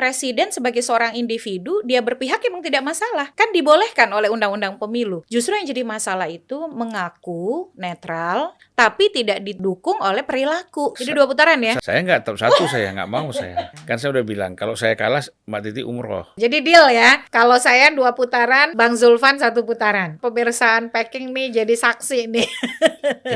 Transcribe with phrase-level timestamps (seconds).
[0.00, 3.36] presiden sebagai seorang individu dia berpihak emang tidak masalah.
[3.36, 5.20] Kan dibolehkan oleh undang-undang pemilu.
[5.28, 10.96] Justru yang jadi masalah itu mengaku netral tapi tidak didukung oleh perilaku.
[10.96, 11.76] Jadi dua putaran ya.
[11.84, 13.68] Saya nggak tahu satu saya nggak mau saya.
[13.84, 16.32] Kan saya udah bilang kalau saya kalah Mbak Titi umroh.
[16.40, 17.20] Jadi deal ya.
[17.28, 20.16] Kalau saya dua putaran, Bang Zulfan satu putaran.
[20.24, 22.48] Pemirsaan packing nih jadi saksi nih.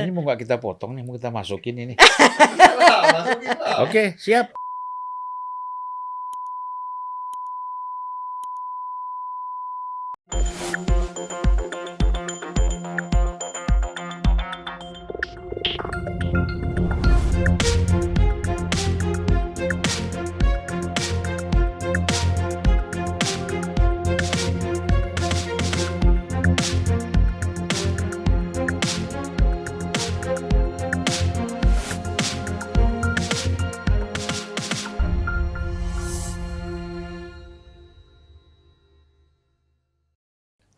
[0.00, 1.94] Ini mau nggak kita potong nih, mau kita masukin ini.
[3.84, 4.63] Oke, siap.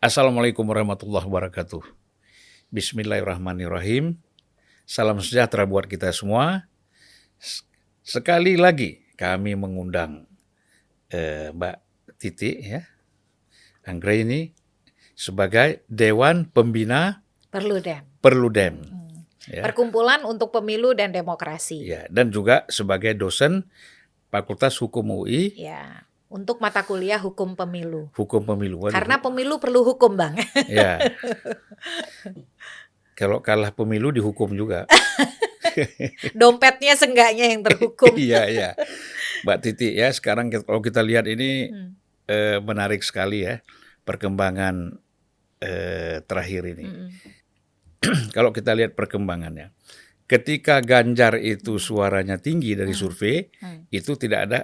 [0.07, 1.83] Assalamualaikum warahmatullahi wabarakatuh.
[2.71, 4.15] Bismillahirrahmanirrahim.
[4.87, 6.71] Salam sejahtera buat kita semua.
[8.07, 10.23] Sekali lagi kami mengundang
[11.11, 11.77] eh, Mbak
[12.23, 12.87] Titi ya,
[13.83, 14.55] Anggra ini
[15.11, 18.07] sebagai Dewan Pembina Perludem.
[18.23, 18.75] Perludem.
[19.51, 19.67] Ya.
[19.67, 21.83] Perkumpulan untuk Pemilu dan Demokrasi.
[21.83, 23.67] Ya, dan juga sebagai dosen
[24.31, 26.06] Fakultas Hukum UI Ya.
[26.27, 28.11] Untuk mata kuliah hukum pemilu.
[28.11, 28.83] Hukum Pemilu.
[28.83, 28.91] Waduh.
[28.91, 30.35] Karena pemilu perlu hukum, Bang.
[30.67, 30.99] ya.
[33.15, 34.85] Kalau kalah pemilu dihukum juga.
[36.37, 38.13] Dompetnya senggaknya yang terhukum.
[38.19, 38.69] Iya, iya.
[39.41, 41.89] Mbak Titi ya, sekarang kita- kalau kita lihat ini Hmm.
[42.27, 43.61] eh, menarik sekali ya
[44.03, 44.99] perkembangan
[45.57, 46.85] eh, terakhir ini.
[46.85, 47.09] Mm-mm.
[48.35, 49.73] Kalau kita lihat perkembangannya,
[50.29, 53.89] ketika Ganjar itu suaranya tinggi dari survei, Hmm.
[53.89, 54.59] itu tidak ada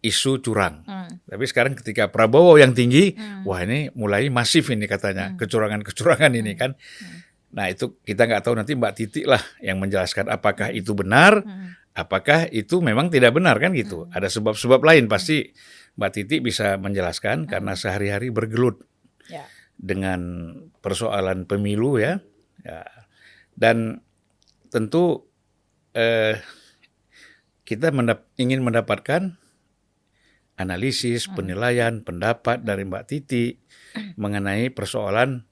[0.00, 0.80] isu curang.
[0.88, 1.20] Hmm.
[1.28, 3.44] Tapi sekarang ketika Prabowo yang tinggi, Hmm.
[3.44, 6.72] wah ini mulai masif ini katanya kecurangan-kecurangan ini kan.
[7.52, 11.76] Nah itu kita nggak tahu nanti Mbak Titi lah yang menjelaskan apakah itu benar, Hmm.
[11.92, 14.08] apakah itu memang tidak benar kan gitu.
[14.08, 15.52] Ada sebab-sebab lain pasti
[16.00, 18.80] Mbak Titi bisa menjelaskan karena sehari-hari bergelut
[19.28, 19.44] Ya.
[19.76, 22.24] dengan persoalan pemilu ya.
[22.64, 22.86] ya.
[23.52, 24.00] Dan
[24.70, 25.28] tentu
[25.90, 26.38] eh,
[27.66, 29.34] kita mendap- ingin mendapatkan
[30.60, 33.56] analisis, penilaian, pendapat dari Mbak Titi
[34.20, 35.48] mengenai persoalan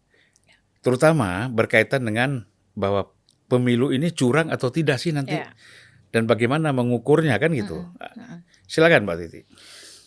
[0.78, 2.44] terutama berkaitan dengan
[2.76, 3.10] bahwa
[3.48, 5.50] pemilu ini curang atau tidak sih nanti Ya.
[6.12, 7.88] dan bagaimana mengukurnya kan gitu.
[8.68, 9.41] Silakan Mbak Titi.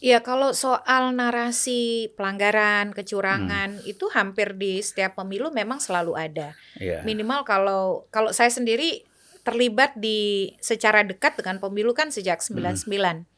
[0.01, 2.97] Iya, kalau soal narasi pelanggaran, Hmm.
[2.97, 6.57] kecurangan itu hampir di setiap pemilu memang selalu ada.
[6.81, 7.05] Iya.
[7.05, 9.05] Minimal kalau kalau saya sendiri
[9.45, 13.29] terlibat di secara dekat dengan pemilu kan sejak 99.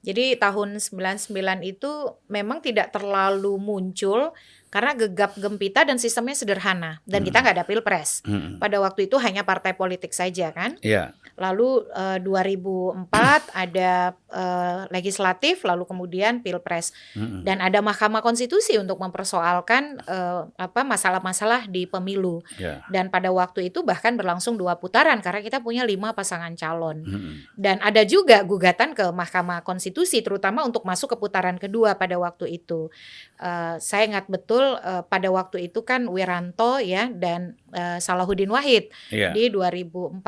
[0.00, 1.28] Jadi tahun 99
[1.60, 1.92] itu
[2.32, 4.32] memang tidak terlalu muncul
[4.70, 8.22] karena gegap gempita dan sistemnya sederhana dan kita nggak ada pilpres.
[8.22, 8.62] Mm-mm.
[8.62, 10.78] Pada waktu itu hanya partai politik saja kan.
[10.80, 11.12] Iya.
[11.40, 17.42] Lalu eh, 2004 ada eh, legislatif, lalu kemudian pilpres Mm-mm.
[17.48, 22.44] dan ada Mahkamah Konstitusi untuk mempersoalkan eh, apa masalah-masalah di pemilu.
[22.60, 22.84] Iya.
[22.92, 27.00] Dan pada waktu itu bahkan berlangsung dua putaran karena kita punya lima pasangan calon.
[27.00, 27.34] Mm-mm.
[27.56, 32.60] Dan ada juga gugatan ke Mahkamah Konstitusi terutama untuk masuk ke putaran kedua pada waktu
[32.60, 32.92] itu.
[33.40, 38.92] Eh, saya ingat betul eh, pada waktu itu kan Wiranto ya dan eh, Salahuddin Wahid
[39.08, 39.32] Iya.
[39.32, 40.20] di 2004.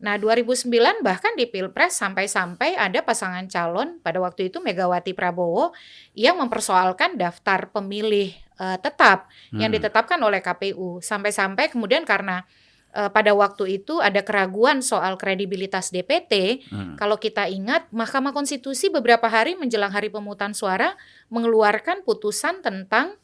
[0.00, 5.76] Nah, 2009 bahkan di Pilpres sampai-sampai ada pasangan calon pada waktu itu Megawati Prabowo
[6.16, 9.76] yang mempersoalkan daftar pemilih eh, tetap yang Hmm.
[9.80, 11.00] ditetapkan oleh KPU.
[11.00, 12.44] Sampai-sampai kemudian karena
[12.92, 16.98] eh, pada waktu itu ada keraguan soal kredibilitas DPT, Mm.
[16.98, 20.98] kalau kita ingat Mahkamah Konstitusi beberapa hari menjelang hari pemungutan suara
[21.30, 23.14] mengeluarkan putusan tentang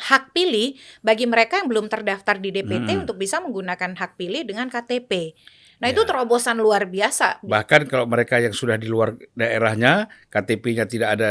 [0.00, 3.02] hak pilih bagi mereka yang belum terdaftar di DPT Mm.
[3.04, 5.36] untuk bisa menggunakan hak pilih dengan KTP.
[5.82, 6.08] Nah, itu Ya.
[6.14, 7.42] terobosan luar biasa.
[7.42, 11.30] Bahkan kalau mereka yang sudah di luar daerahnya, KTP-nya tidak ada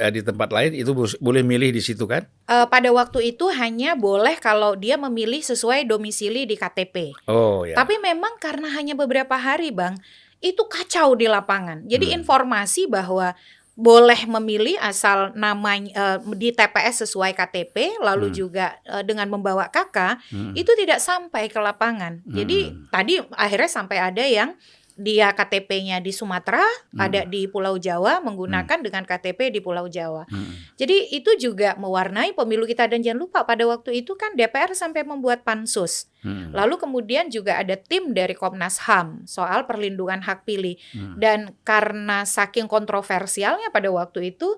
[0.00, 2.22] eh, di tempat lain, itu boleh milih di situ kan?
[2.46, 7.12] Eh, pada waktu itu hanya boleh kalau dia memilih sesuai domisili di KTP.
[7.26, 7.74] Oh ya.
[7.74, 9.98] Tapi memang karena hanya beberapa hari, Bang,
[10.38, 11.84] itu kacau di lapangan.
[11.84, 12.22] Jadi Hmm.
[12.22, 13.34] informasi bahwa
[13.78, 18.36] boleh memilih asal namanya eh, di TPS sesuai KTP, lalu Hmm.
[18.36, 20.52] juga eh, dengan membawa KK, Mm.
[20.58, 22.20] itu tidak sampai ke lapangan.
[22.28, 22.92] Jadi Hmm.
[22.92, 24.52] tadi akhirnya sampai ada yang
[24.96, 26.98] dia KTP-nya di Sumatera, hmm.
[27.00, 28.86] ada di Pulau Jawa menggunakan hmm.
[28.86, 30.26] dengan KTP di Pulau Jawa.
[30.26, 30.54] Hmm.
[30.74, 35.06] Jadi itu juga mewarnai pemilu kita dan jangan lupa pada waktu itu kan DPR sampai
[35.06, 36.10] membuat pansus.
[36.20, 36.52] Hmm.
[36.52, 40.76] Lalu kemudian juga ada tim dari Komnas HAM soal perlindungan hak pilih.
[40.92, 41.16] Hmm.
[41.16, 44.56] Dan karena saking kontroversialnya pada waktu itu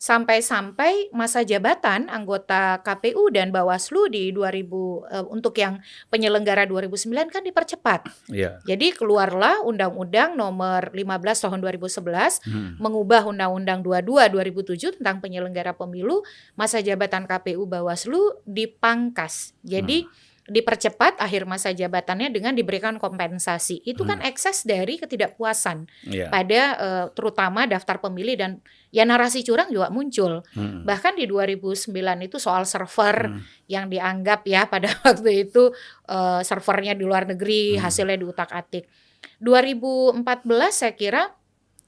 [0.00, 5.76] sampai-sampai masa jabatan anggota KPU dan Bawaslu di 2000 uh, eh, untuk yang
[6.08, 8.08] penyelenggara 2009 kan dipercepat.
[8.32, 8.64] Yeah.
[8.64, 12.70] Jadi keluarlah Undang-Undang Nomor 15 Tahun 2011 hmm.
[12.80, 16.24] mengubah Undang-Undang 22 2007 tentang penyelenggara pemilu
[16.56, 19.52] masa jabatan KPU Bawaslu dipangkas.
[19.60, 23.86] Jadi hmm dipercepat akhir masa jabatannya dengan diberikan kompensasi.
[23.86, 24.26] Itu kan hmm.
[24.26, 26.26] ekses dari ketidakpuasan yeah.
[26.26, 28.50] pada uh, terutama daftar pemilih dan
[28.90, 30.42] ya narasi curang juga muncul.
[30.58, 30.82] Hmm.
[30.82, 31.94] Bahkan di 2009
[32.26, 33.70] itu soal server hmm.
[33.70, 35.70] yang dianggap ya pada waktu itu
[36.10, 37.86] uh, servernya di luar negeri, hmm.
[37.86, 38.90] hasilnya diutak-atik.
[39.38, 40.26] 2014
[40.74, 41.22] saya kira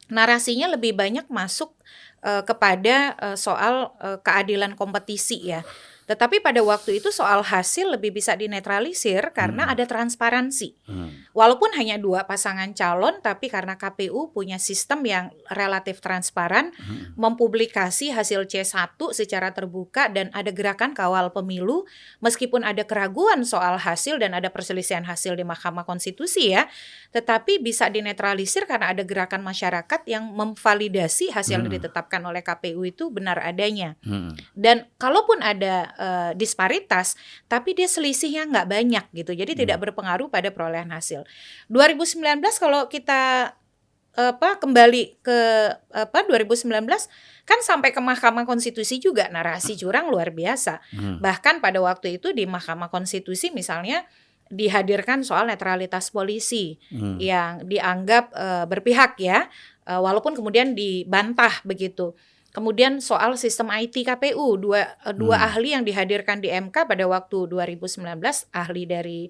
[0.06, 1.74] narasinya lebih banyak masuk
[2.22, 5.66] uh, kepada uh, soal uh, keadilan kompetisi ya.
[6.06, 9.72] Tetapi pada waktu itu soal hasil lebih bisa dinetralisir karena hmm.
[9.72, 10.74] ada transparansi.
[10.84, 11.10] Hmm.
[11.32, 17.14] Walaupun hanya dua pasangan calon, tapi karena KPU punya sistem yang relatif transparan, hmm.
[17.14, 21.86] mempublikasi hasil C1 secara terbuka dan ada gerakan kawal pemilu,
[22.18, 26.66] meskipun ada keraguan soal hasil dan ada perselisihan hasil di Mahkamah Konstitusi ya,
[27.14, 31.64] tetapi bisa dinetralisir karena ada gerakan masyarakat yang memvalidasi hasil hmm.
[31.68, 33.94] yang ditetapkan oleh KPU itu benar adanya.
[34.02, 34.34] Hmm.
[34.52, 37.18] Dan kalaupun ada uh, disparitas,
[37.48, 39.32] tapi dia selisihnya nggak banyak gitu.
[39.36, 39.60] Jadi hmm.
[39.66, 41.24] tidak berpengaruh pada perolehan hasil.
[41.68, 42.22] 2019
[42.60, 43.54] kalau kita
[44.12, 45.40] apa kembali ke
[45.88, 46.68] apa 2019
[47.48, 50.84] kan sampai ke Mahkamah Konstitusi juga narasi curang luar biasa.
[50.92, 51.16] Hmm.
[51.16, 54.04] Bahkan pada waktu itu di Mahkamah Konstitusi misalnya
[54.52, 57.16] dihadirkan soal netralitas polisi hmm.
[57.16, 59.48] yang dianggap uh, berpihak ya,
[59.88, 62.12] uh, walaupun kemudian dibantah begitu.
[62.52, 65.48] Kemudian soal sistem IT KPU dua uh, dua hmm.
[65.48, 68.04] ahli yang dihadirkan di MK pada waktu 2019
[68.52, 69.20] ahli dari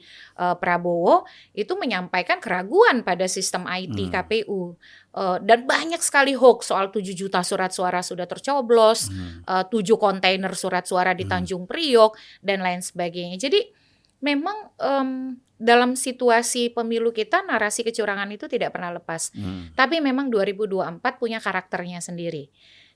[0.42, 1.22] uh, Prabowo
[1.54, 4.10] itu menyampaikan keraguan pada sistem IT hmm.
[4.10, 4.74] KPU
[5.14, 9.46] uh, dan banyak sekali hoax soal 7 juta surat suara sudah tercoblos, hmm.
[9.46, 11.30] uh, 7 kontainer surat suara di hmm.
[11.30, 13.38] Tanjung Priok dan lain sebagainya.
[13.38, 13.70] Jadi
[14.18, 19.30] memang um, dalam situasi pemilu kita narasi kecurangan itu tidak pernah lepas.
[19.30, 19.70] Hmm.
[19.78, 22.50] Tapi memang 2024 punya karakternya sendiri.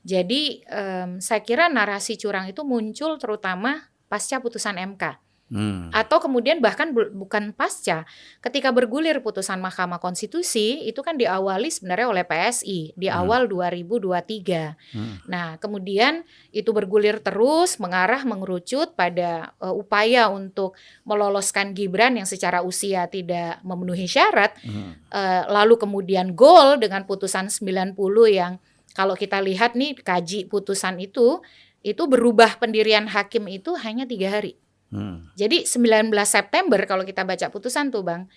[0.06, 5.26] Jadi um, saya kira narasi curang itu muncul terutama pasca putusan MK.
[5.46, 5.94] Hmm.
[5.94, 8.02] Atau kemudian bahkan bu bukan pasca,
[8.42, 13.14] ketika bergulir putusan Mahkamah Konstitusi itu kan diawali sebenarnya oleh PSI di hmm.
[13.14, 14.74] awal 2023.
[14.90, 15.22] Hmm.
[15.30, 20.74] Nah, kemudian itu bergulir terus mengarah mengerucut pada uh, upaya untuk
[21.06, 24.50] meloloskan Gibran yang secara usia tidak memenuhi syarat.
[24.66, 24.98] Hmm.
[25.14, 27.94] Uh, lalu kemudian gol dengan putusan 90
[28.34, 28.58] yang
[28.96, 31.44] kalau kita lihat nih kaji putusan itu
[31.84, 34.56] itu berubah pendirian hakim itu hanya tiga hari.
[34.88, 35.28] Hmm.
[35.36, 38.32] Jadi 19 September kalau kita baca putusan tuh Bang,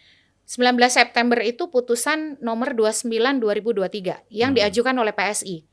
[0.45, 3.07] 19 September itu putusan nomor 29
[3.39, 4.57] 2023 yang hmm.
[4.59, 5.63] diajukan oleh PSI.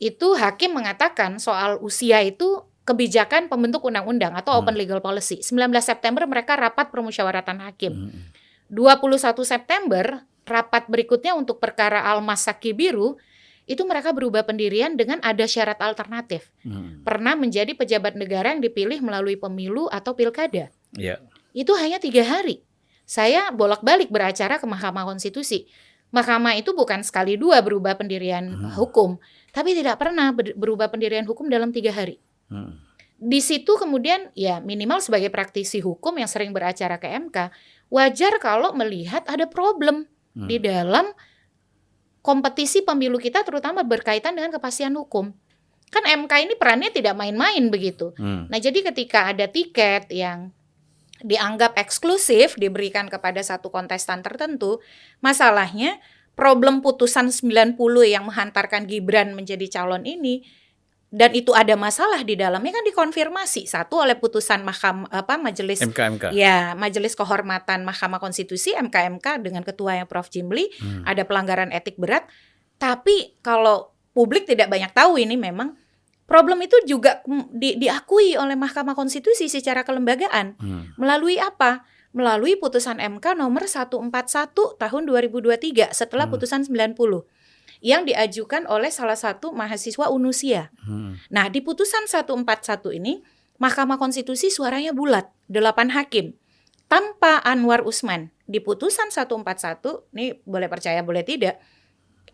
[0.00, 4.60] Itu hakim mengatakan soal usia itu kebijakan pembentuk undang-undang atau hmm.
[4.64, 5.42] open legal policy.
[5.44, 7.92] 19 September mereka rapat permusyawaratan hakim.
[8.08, 8.32] Hmm.
[8.70, 13.18] 21 September rapat berikutnya untuk perkara Almas Saki Biru
[13.70, 16.50] itu mereka berubah pendirian dengan ada syarat alternatif.
[16.66, 17.06] Hmm.
[17.06, 20.74] Pernah menjadi pejabat negara yang dipilih melalui pemilu atau pilkada.
[20.98, 21.22] Yeah.
[21.54, 22.66] Itu hanya tiga hari.
[23.06, 25.70] Saya bolak-balik beracara ke Mahkamah Konstitusi.
[26.10, 28.74] Mahkamah itu bukan sekali dua berubah pendirian hmm.
[28.74, 29.22] hukum,
[29.54, 32.18] tapi tidak pernah berubah pendirian hukum dalam tiga hari.
[32.50, 32.74] Hmm.
[33.22, 37.54] Di situ kemudian ya minimal sebagai praktisi hukum yang sering beracara ke MK,
[37.86, 40.50] wajar kalau melihat ada problem hmm.
[40.50, 41.14] di dalam
[42.20, 45.32] kompetisi pemilu kita terutama berkaitan dengan kepastian hukum.
[45.90, 48.14] Kan MK ini perannya tidak main-main begitu.
[48.14, 48.46] Hmm.
[48.46, 50.54] Nah, jadi ketika ada tiket yang
[51.20, 54.78] dianggap eksklusif diberikan kepada satu kontestan tertentu,
[55.18, 55.98] masalahnya
[56.38, 60.46] problem putusan 90 yang menghantarkan Gibran menjadi calon ini
[61.10, 66.30] dan itu ada masalah di dalamnya kan dikonfirmasi satu oleh putusan mahkam apa majelis MKMK.
[66.30, 71.10] ya majelis kehormatan Mahkamah Konstitusi MKMK dengan ketuanya Prof Jimli hmm.
[71.10, 72.30] ada pelanggaran etik berat
[72.78, 75.74] tapi kalau publik tidak banyak tahu ini memang
[76.30, 80.94] problem itu juga di, diakui oleh Mahkamah Konstitusi secara kelembagaan hmm.
[80.94, 81.82] melalui apa
[82.14, 84.14] melalui putusan MK nomor 141
[84.54, 86.34] tahun 2023 setelah hmm.
[86.38, 86.94] putusan 90
[87.80, 90.68] yang diajukan oleh salah satu mahasiswa Unusia.
[90.84, 91.16] Hmm.
[91.32, 92.44] Nah, di putusan 141
[92.96, 93.24] ini
[93.60, 96.36] Mahkamah Konstitusi suaranya bulat, delapan hakim.
[96.90, 101.62] tanpa Anwar Usman di putusan 141, ini boleh percaya boleh tidak,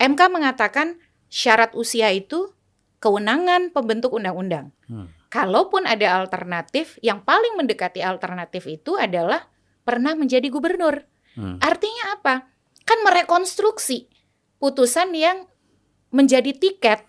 [0.00, 0.96] MK mengatakan
[1.28, 2.56] syarat usia itu
[2.96, 4.72] kewenangan pembentuk undang-undang.
[4.88, 5.12] Hmm.
[5.28, 9.44] Kalaupun ada alternatif, yang paling mendekati alternatif itu adalah
[9.84, 11.04] pernah menjadi gubernur.
[11.36, 11.60] Hmm.
[11.60, 12.48] Artinya apa?
[12.88, 14.08] Kan merekonstruksi
[14.66, 15.46] putusan yang
[16.10, 17.06] menjadi tiket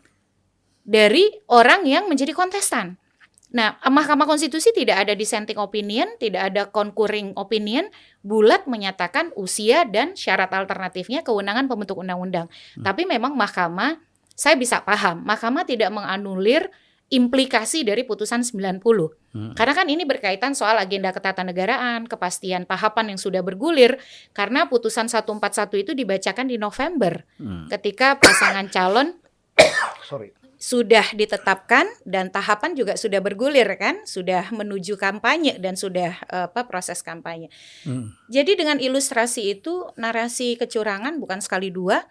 [0.85, 3.01] dari orang yang menjadi kontestan.
[3.49, 7.89] Nah, Mahkamah Konstitusi tidak ada dissenting opinion, tidak ada concurring opinion,
[8.21, 12.45] bulat menyatakan usia dan syarat alternatifnya kewenangan pembentuk undang-undang.
[12.77, 12.83] Hmm.
[12.85, 13.97] Tapi memang Mahkamah,
[14.37, 16.69] saya bisa paham, Mahkamah tidak menganulir
[17.07, 18.83] implikasi dari putusan 90.
[18.83, 19.53] Hmm.
[19.55, 23.95] Karena kan ini berkaitan soal agenda ketatanegaraan, kepastian tahapan yang sudah bergulir
[24.35, 27.23] karena putusan 141 itu dibacakan di November.
[27.39, 27.71] Hmm.
[27.71, 29.15] Ketika pasangan calon
[30.09, 36.65] Sorry sudah ditetapkan dan tahapan juga sudah bergulir kan, sudah menuju kampanye dan sudah apa
[36.65, 37.53] proses kampanye.
[37.85, 38.17] Hmm.
[38.25, 42.01] Jadi dengan ilustrasi itu narasi kecurangan bukan sekali dua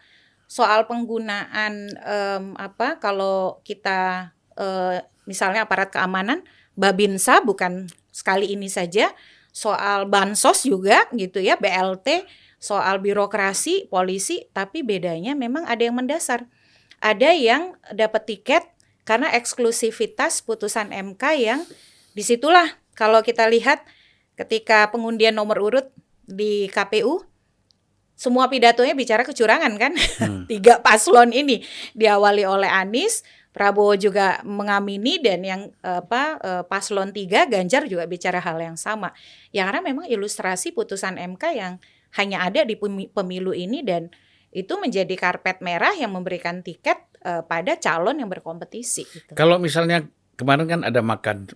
[0.47, 6.43] soal penggunaan um, apa kalau kita uh, misalnya aparat keamanan
[6.77, 9.13] Babinsa bukan sekali ini saja
[9.49, 12.29] soal bansos juga gitu ya BLT
[12.61, 16.49] soal birokrasi polisi tapi bedanya memang ada yang mendasar.
[17.01, 18.65] Ada yang dapat tiket
[19.05, 21.61] karena eksklusivitas putusan MK yang
[22.17, 22.77] di situlah.
[22.97, 23.85] Kalau kita lihat
[24.37, 25.89] ketika pengundian nomor urut
[26.25, 27.25] di KPU
[28.17, 29.93] semua pidatonya bicara kecurangan kan?
[30.21, 30.45] Hmm.
[30.51, 31.61] tiga paslon ini
[31.93, 33.21] diawali oleh Anies
[33.57, 39.17] Prabowo juga mengamini dan yang apa eh, paslon tiga Ganjar juga bicara hal yang sama.
[39.49, 41.81] Ya karena memang ilustrasi putusan MK yang
[42.21, 42.77] hanya ada di
[43.09, 44.13] pemilu ini dan
[44.53, 46.97] itu menjadi karpet merah yang memberikan tiket
[47.29, 49.05] uh, pada calon yang berkompetisi.
[49.05, 49.33] Gitu.
[49.37, 50.09] Kalau misalnya
[50.41, 51.49] kemarin kan ada makan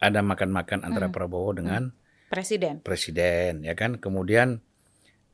[0.00, 1.16] ada makan-makan antara hmm.
[1.16, 2.28] Prabowo dengan hmm.
[2.32, 2.74] presiden.
[2.80, 4.00] Presiden ya kan.
[4.00, 4.60] Kemudian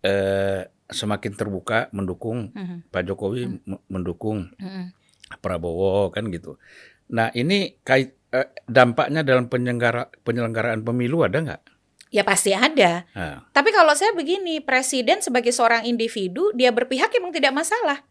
[0.03, 2.91] eh, semakin terbuka mendukung hmm.
[2.91, 3.91] Pak Jokowi hmm.
[3.91, 4.95] mendukung hmm.
[5.39, 6.59] Prabowo kan gitu.
[7.13, 11.63] Nah ini kait eh, dampaknya dalam penyelenggara penyelenggaraan pemilu ada nggak?
[12.13, 13.09] Ya pasti ada.
[13.17, 13.49] Ha.
[13.57, 18.05] Tapi kalau saya begini, presiden sebagai seorang individu dia berpihak emang tidak masalah.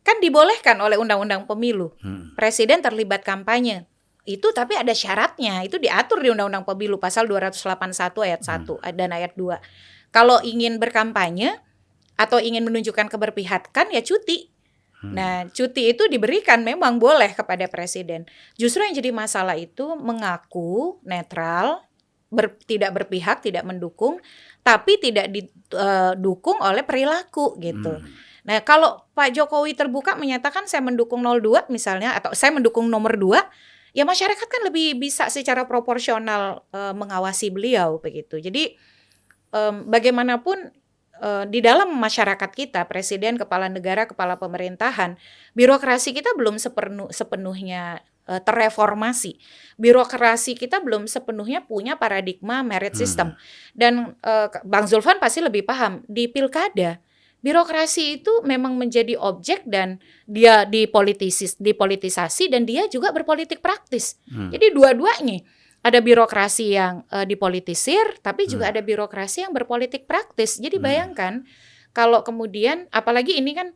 [0.00, 1.92] Kan dibolehkan oleh undang-undang pemilu.
[2.00, 2.32] Hmm.
[2.32, 3.84] Presiden terlibat kampanye.
[4.24, 5.60] Itu tapi ada syaratnya.
[5.60, 8.96] Itu diatur di undang-undang pemilu pasal 281 ayat 1 hmm.
[8.96, 9.60] dan ayat 2.
[10.08, 11.60] Kalau ingin berkampanye
[12.16, 14.48] atau ingin menunjukkan keberpihakan ya cuti.
[14.98, 15.14] Hmm.
[15.14, 18.26] Nah, cuti itu diberikan memang boleh kepada presiden.
[18.58, 21.86] Justru yang jadi masalah itu mengaku netral,
[22.28, 24.18] ber, tidak berpihak, tidak mendukung,
[24.66, 28.02] tapi tidak didukung uh, oleh perilaku gitu.
[28.02, 28.10] Hmm.
[28.48, 33.38] Nah, kalau Pak Jokowi terbuka menyatakan saya mendukung 02 misalnya atau saya mendukung nomor 2,
[33.92, 38.40] ya masyarakat kan lebih bisa secara proporsional uh, mengawasi beliau begitu.
[38.40, 38.74] Jadi
[39.52, 40.72] um, bagaimanapun
[41.20, 45.18] uh, di dalam masyarakat kita, presiden, kepala negara, kepala pemerintahan,
[45.52, 49.38] birokrasi kita belum sepenuh, sepenuhnya uh, terreformasi.
[49.76, 53.00] Birokrasi kita belum sepenuhnya punya paradigma merit hmm.
[53.00, 53.28] system.
[53.34, 53.38] Hmm.
[53.74, 57.02] Dan uh, Bang Zulfan pasti lebih paham di pilkada
[57.38, 64.18] birokrasi itu memang menjadi objek dan dia dipolitisis dipolitisasi dan dia juga berpolitik praktis.
[64.26, 64.50] Hmm.
[64.50, 65.46] Jadi dua-duanya
[65.82, 68.72] ada birokrasi yang uh, dipolitisir tapi juga hmm.
[68.76, 70.58] ada birokrasi yang berpolitik praktis.
[70.58, 70.84] Jadi hmm.
[70.84, 71.34] bayangkan
[71.94, 73.74] kalau kemudian apalagi ini kan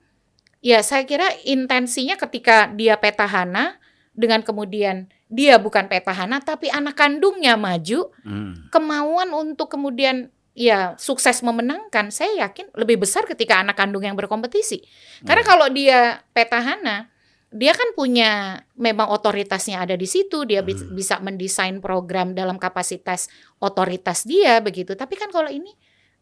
[0.63, 3.83] ya saya kira intensinya ketika dia petahana
[4.13, 8.69] dengan kemudian dia bukan petahana tapi anak kandungnya maju, hmm.
[8.69, 14.85] kemauan untuk kemudian ya sukses memenangkan, saya yakin lebih besar ketika anak kandung yang berkompetisi.
[14.85, 15.33] Hmm.
[15.33, 17.09] Karena kalau dia petahana,
[17.53, 20.97] dia kan punya memang otoritasnya ada di situ, dia hmm.
[20.97, 23.29] bisa mendesain program dalam kapasitas
[23.61, 24.97] otoritas dia begitu.
[24.97, 25.71] Tapi kan kalau ini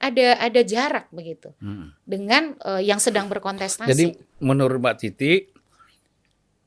[0.00, 2.02] ada ada jarak begitu hmm.
[2.02, 3.88] dengan uh, yang sedang berkontestasi.
[3.88, 4.06] Jadi
[4.42, 5.32] menurut Mbak Titi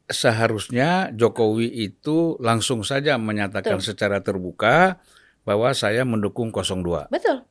[0.08, 3.90] seharusnya Jokowi itu langsung saja menyatakan Betul.
[3.94, 5.02] secara terbuka
[5.44, 7.12] bahwa saya mendukung 02.
[7.12, 7.44] Betul.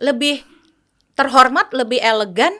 [0.00, 0.44] Lebih
[1.16, 2.52] terhormat, lebih elegan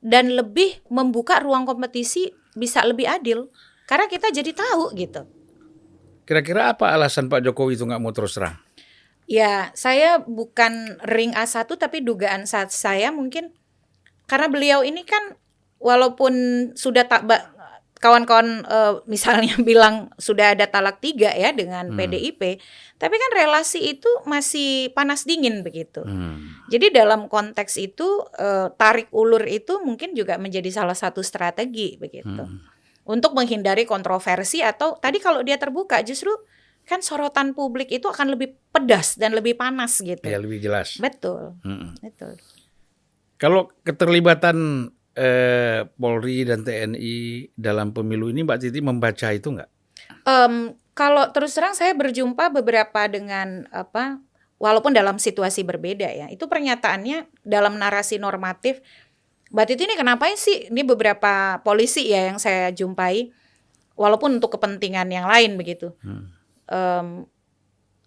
[0.00, 3.52] dan lebih membuka ruang kompetisi bisa lebih adil.
[3.86, 5.22] Karena kita jadi tahu gitu.
[6.26, 8.58] Kira-kira apa alasan Pak Jokowi itu nggak mau terus terang?
[9.30, 13.54] Ya, saya bukan ring A1 tapi dugaan saat saya mungkin
[14.26, 15.38] karena beliau ini kan
[15.78, 16.34] walaupun
[16.74, 17.26] sudah tak
[17.96, 21.96] kawan-kawan uh, misalnya bilang sudah ada talak tiga ya dengan hmm.
[21.96, 22.42] PDIP,
[23.00, 26.04] tapi kan relasi itu masih panas dingin begitu.
[26.04, 26.60] Hmm.
[26.68, 32.44] Jadi dalam konteks itu uh, tarik ulur itu mungkin juga menjadi salah satu strategi begitu
[32.44, 33.08] hmm.
[33.08, 36.32] untuk menghindari kontroversi atau tadi kalau dia terbuka justru
[36.86, 40.22] kan sorotan publik itu akan lebih pedas dan lebih panas gitu.
[40.22, 41.02] Ya lebih jelas.
[41.02, 41.58] Betul.
[41.66, 41.98] Mm-mm.
[41.98, 42.38] Betul.
[43.36, 49.70] Kalau keterlibatan eh, Polri dan TNI dalam pemilu ini, Mbak Titi membaca itu nggak?
[50.28, 54.20] Em, kalau terus terang saya berjumpa beberapa dengan apa
[54.60, 56.26] walaupun dalam situasi berbeda ya.
[56.28, 58.84] Itu pernyataannya dalam narasi normatif
[59.50, 63.30] Mbak Titi ini kenapa sih ini beberapa polisi ya yang saya jumpai
[63.94, 65.94] walaupun untuk kepentingan yang lain begitu.
[66.02, 66.34] Hmm.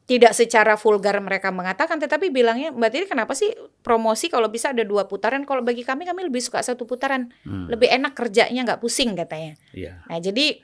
[0.10, 3.54] Tidak secara vulgar mereka mengatakan tetapi bilangnya Mbak Titi kenapa sih
[3.86, 7.70] promosi kalau bisa ada dua putaran kalau bagi kami kami lebih suka satu putaran Hmm.
[7.70, 9.54] lebih enak kerjanya nggak pusing katanya.
[9.70, 10.02] Iya.
[10.10, 10.58] Nah, jadi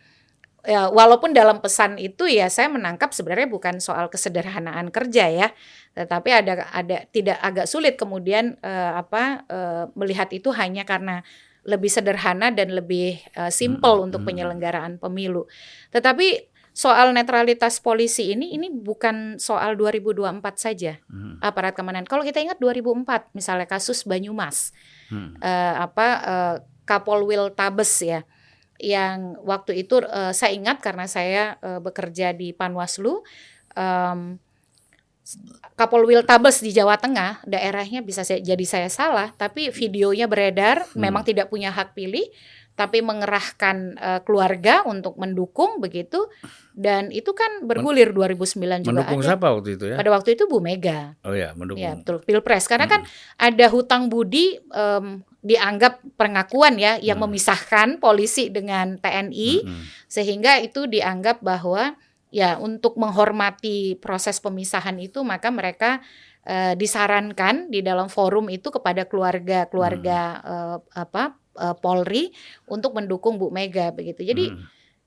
[0.66, 5.48] ya, walaupun dalam pesan itu ya saya menangkap sebenarnya bukan soal kesederhanaan kerja ya,
[5.94, 11.22] tetapi ada ada tidak agak sulit kemudian eh, apa eh, melihat itu hanya karena
[11.66, 14.30] lebih sederhana dan lebih eh, simple Hmm, untuk hmm.
[14.34, 15.46] penyelenggaraan pemilu.
[15.94, 21.40] Tetapi soal netralitas polisi ini ini bukan soal 2024 saja Hmm.
[21.40, 22.04] aparat keamanan.
[22.04, 24.76] Kalau kita ingat 2004 misalnya kasus Banyumas
[25.08, 25.40] Hmm.
[25.40, 28.28] eh, apa eh, Kapolwil Tabes ya
[28.76, 33.24] yang waktu itu eh, saya ingat karena saya eh, bekerja di Panwaslu
[33.72, 34.36] em,
[35.74, 41.02] Kapolwil Tabes di Jawa Tengah daerahnya bisa saya, jadi saya salah tapi videonya beredar Hmm.
[41.08, 42.28] memang tidak punya hak pilih
[42.76, 46.28] tapi mengerahkan eh, keluarga untuk mendukung begitu
[46.72, 49.28] dan itu kan bergulir 2009 juga Mendukung ada.
[49.32, 49.96] siapa waktu itu ya?
[49.96, 51.80] pada waktu itu Bu Mega Oh ya, mendukung.
[51.80, 52.94] Ya betul pilpres karena Hmm.
[52.94, 53.02] kan
[53.38, 55.06] ada hutang budi em,
[55.40, 57.32] dianggap pengakuan ya yang Hmm.
[57.32, 59.82] memisahkan polisi dengan TNI Mm-mm.
[60.06, 61.96] sehingga itu dianggap bahwa
[62.28, 66.04] ya untuk menghormati proses pemisahan itu maka mereka
[66.44, 72.30] eh, disarankan di dalam forum itu kepada keluarga keluarga eh, apa eh, Polri
[72.68, 74.64] untuk mendukung Bu Mega begitu jadi Mm.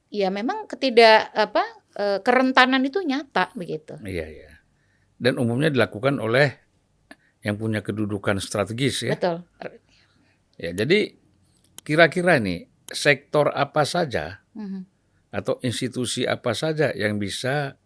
[0.08, 1.62] ya memang ketidak apa
[1.94, 4.50] eh, kerentanan itu nyata begitu Iya, iya.
[5.18, 6.54] Dan umumnya dilakukan oleh
[7.42, 9.14] yang punya kedudukan strategis ya.
[9.14, 9.42] betul
[10.58, 11.14] Ya, jadi
[11.82, 14.82] kira-kira nih sektor apa saja Mhm.
[15.30, 17.78] atau institusi apa saja yang bisa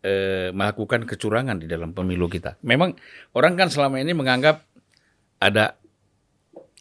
[0.00, 2.56] eh, melakukan kecurangan di dalam pemilu kita.
[2.64, 2.96] Memang
[3.36, 4.64] orang kan selama ini menganggap
[5.36, 5.76] ada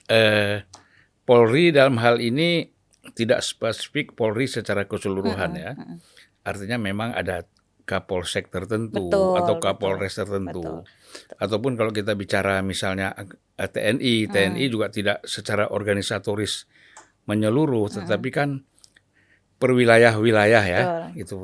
[0.10, 0.66] eh,
[1.24, 2.66] Polri dalam hal ini
[3.14, 5.72] tidak spesifik Polri secara keseluruhan Mm-mm, ya.
[6.42, 7.46] Artinya memang ada
[7.86, 10.62] Kapolsek tertentu Betul, atau betul, Kapolres tertentu.
[10.62, 10.80] betul.
[11.38, 13.14] Ataupun kalau kita bicara misalnya
[13.58, 14.74] eh, TNI, TNI Hmm.
[14.74, 16.70] juga tidak secara organisatoris
[17.26, 18.62] menyeluruh, tetapi kan
[19.58, 21.02] per wilayah-wilayah ya, Betul.
[21.18, 21.38] gitu.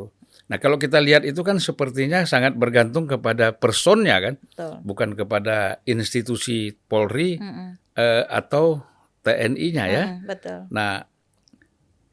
[0.46, 4.74] Nah kalau kita lihat itu kan sepertinya sangat bergantung kepada personnya kan, Betul.
[4.86, 7.82] bukan kepada institusi Polri Mm-mm.
[7.96, 8.84] Eh, atau
[9.26, 10.04] TNI-nya ya.
[10.14, 10.60] Mm, betul.
[10.70, 11.08] Nah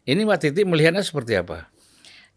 [0.03, 1.71] ini Mbak Titi melihatnya seperti apa?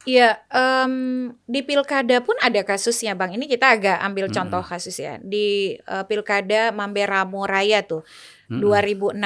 [0.05, 3.33] Iya, em, di pilkada pun ada kasusnya, Bang.
[3.33, 4.37] Ini kita agak ambil Mm-mm.
[4.37, 5.17] contoh kasus ya.
[5.17, 8.05] Di eh, pilkada Mamberamo Raya tuh,
[8.45, 8.61] Mm-mm.
[8.61, 9.17] 2016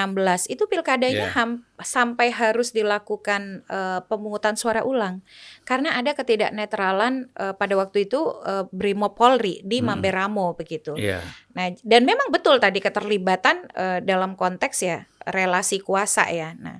[0.47, 1.35] itu pilkadanya Iya.
[1.35, 5.19] ham- sampai harus dilakukan eh, pemungutan suara ulang
[5.63, 9.99] karena ada ketidaknetralan eh, pada waktu itu eh, Brimo Polri di Mm-mm.
[9.99, 10.95] Mamberamo begitu.
[10.95, 11.19] Iya.
[11.55, 16.55] Nah, dan memang betul tadi keterlibatan eh, dalam konteks ya relasi kuasa ya.
[16.55, 16.79] Nah,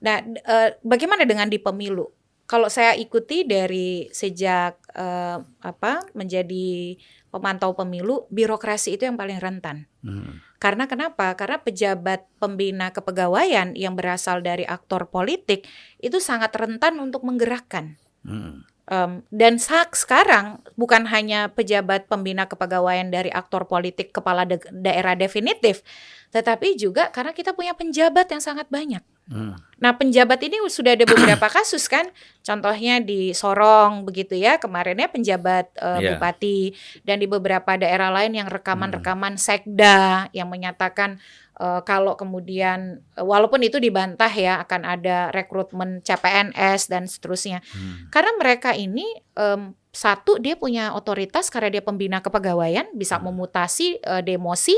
[0.00, 2.08] nah eh, bagaimana dengan di pemilu?
[2.44, 6.96] Kalau saya ikuti dari sejak eh, apa menjadi
[7.32, 9.88] pemantau pemilu, birokrasi itu yang paling rentan.
[10.04, 10.43] Hmm.
[10.58, 11.34] Karena kenapa?
[11.36, 15.68] Karena pejabat pembina kepegawaian yang berasal dari aktor politik
[16.00, 18.00] itu sangat rentan untuk menggerakkan.
[18.24, 18.64] Hmm.
[18.84, 25.16] Em, dan sak sekarang bukan hanya pejabat pembina kepegawaian dari aktor politik kepala de- daerah
[25.16, 25.80] definitif,
[26.28, 29.00] tetapi juga karena kita punya penjabat yang sangat banyak.
[29.24, 29.56] Hmm.
[29.80, 32.12] Nah, penjabat ini sudah ada beberapa kasus kan,
[32.44, 36.20] contohnya di Sorong begitu ya, kemarinnya penjabat eh, Iya.
[36.20, 36.76] bupati
[37.08, 41.16] dan di beberapa daerah lain yang rekaman-rekaman sekda yang menyatakan
[41.54, 47.62] eh, kalau kemudian eh, walaupun itu dibantah ya akan ada rekrutmen CPNS dan seterusnya.
[47.70, 48.10] Hmm.
[48.10, 53.30] Karena mereka ini em, satu dia punya otoritas karena dia pembina kepegawaian bisa Hmm.
[53.30, 54.74] memutasi eh, demosi.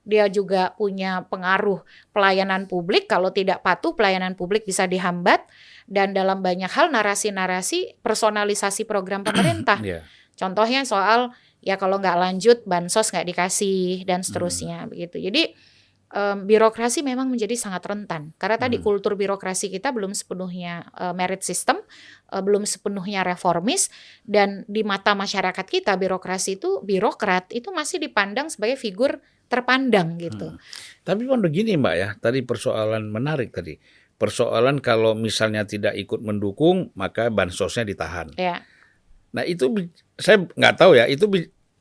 [0.00, 1.84] Dia juga punya pengaruh
[2.16, 5.44] pelayanan publik kalau tidak patuh pelayanan publik bisa dihambat
[5.84, 9.76] dan dalam banyak hal narasi-narasi personalisasi program pemerintah.
[9.84, 10.00] Iya.
[10.40, 14.26] Contohnya soal ya kalau nggak lanjut bansos nggak dikasih dan Hmm.
[14.32, 15.20] seterusnya begitu.
[15.20, 15.52] Jadi
[16.10, 18.84] em, birokrasi memang menjadi sangat rentan karena tadi Hmm.
[18.84, 21.80] kultur birokrasi kita belum sepenuhnya eh, merit system,
[22.30, 23.88] eh, belum sepenuhnya reformis
[24.26, 30.54] dan di mata masyarakat kita birokrasi itu birokrat itu masih dipandang sebagai figur terpandang gitu.
[30.54, 30.62] Hmm.
[31.02, 33.74] Tapi kan begini Mbak ya, tadi persoalan menarik tadi.
[34.14, 38.30] Persoalan kalau misalnya tidak ikut mendukung, maka bansosnya ditahan.
[38.36, 38.62] Ya,
[39.34, 39.70] Nah itu
[40.18, 41.26] saya nggak tahu ya itu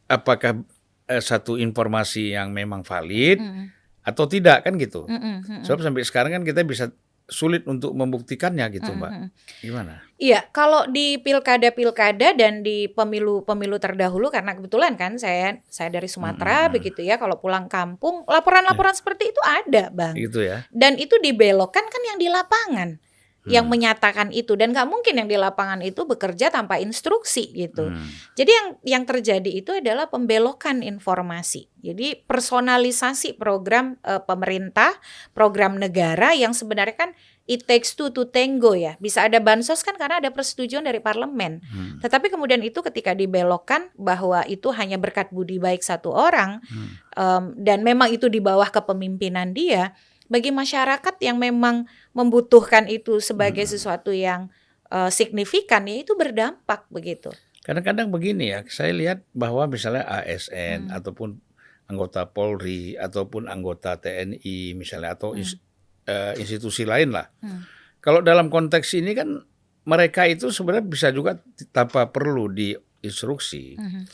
[0.05, 0.61] apakah
[1.09, 3.65] eh, satu informasi yang memang valid mm.
[4.09, 5.05] Atau tidak kan gitu.
[5.05, 6.89] Mm -mm, Sebab sampai sekarang kan kita bisa
[7.29, 9.11] sulit untuk membuktikannya gitu, Mbak.
[9.13, 9.29] Mm -hmm.
[9.61, 9.93] Gimana?
[10.19, 16.65] Iya, kalau di pilkada-pilkada dan di pemilu-pemilu terdahulu karena kebetulan kan saya saya dari Sumatera
[16.65, 16.75] mm -hmm.
[16.75, 18.99] begitu ya, kalau pulang kampung laporan-laporan yeah.
[18.99, 20.17] seperti itu ada, Bang.
[20.17, 20.65] Gitu ya.
[20.73, 22.99] Dan itu dibelokkan kan yang di lapangan
[23.49, 23.73] yang hmm.
[23.73, 27.89] menyatakan itu dan nggak mungkin yang di lapangan itu bekerja tanpa instruksi gitu.
[27.89, 28.07] Hmm.
[28.37, 31.67] Jadi yang yang terjadi itu adalah pembelokan informasi.
[31.81, 34.93] Jadi personalisasi program uh, pemerintah,
[35.33, 37.11] program negara yang sebenarnya kan
[37.49, 38.93] it takes two to tango ya.
[39.01, 41.65] Bisa ada bansos kan karena ada persetujuan dari parlemen.
[41.65, 41.97] Hmm.
[42.05, 46.89] Tetapi kemudian itu ketika dibelokkan bahwa itu hanya berkat budi baik satu orang hmm.
[47.17, 49.97] um, dan memang itu di bawah kepemimpinan dia
[50.29, 53.73] bagi masyarakat yang memang membutuhkan itu sebagai hmm.
[53.73, 54.53] sesuatu yang
[54.93, 57.33] uh, signifikan ya itu berdampak begitu.
[57.65, 60.95] Kadang-kadang begini ya, saya lihat bahwa misalnya ASN hmm.
[60.95, 61.41] ataupun
[61.89, 65.57] anggota Polri ataupun anggota TNI misalnya atau hmm.
[66.05, 67.27] uh, institusi lain lah.
[67.41, 67.65] Hmm.
[67.99, 69.43] Kalau dalam konteks ini kan
[69.89, 71.41] mereka itu sebenarnya bisa juga
[71.73, 73.75] tanpa perlu diinstruksi.
[73.75, 74.05] Hmm.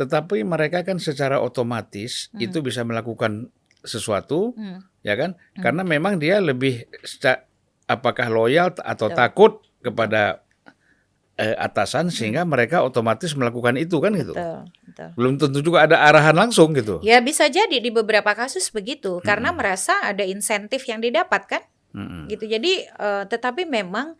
[0.00, 2.40] Tetapi mereka kan secara otomatis hmm.
[2.40, 3.52] itu bisa melakukan
[3.84, 5.36] sesuatu hmm ya kan?
[5.36, 5.62] Hmm.
[5.64, 6.84] Karena memang dia lebih
[7.88, 9.18] apakah loyal atau Betul.
[9.18, 10.44] takut kepada
[11.40, 12.14] eh, atasan hmm.
[12.14, 14.36] sehingga mereka otomatis melakukan itu kan gitu.
[14.36, 15.08] Betul, betul.
[15.16, 17.00] Belum tentu juga ada arahan langsung gitu.
[17.00, 19.24] Ya bisa jadi di beberapa kasus begitu hmm.
[19.24, 21.64] karena merasa ada insentif yang didapatkan.
[21.90, 22.30] Hmm.
[22.30, 22.46] Gitu.
[22.46, 24.14] Jadi uh, tetapi memang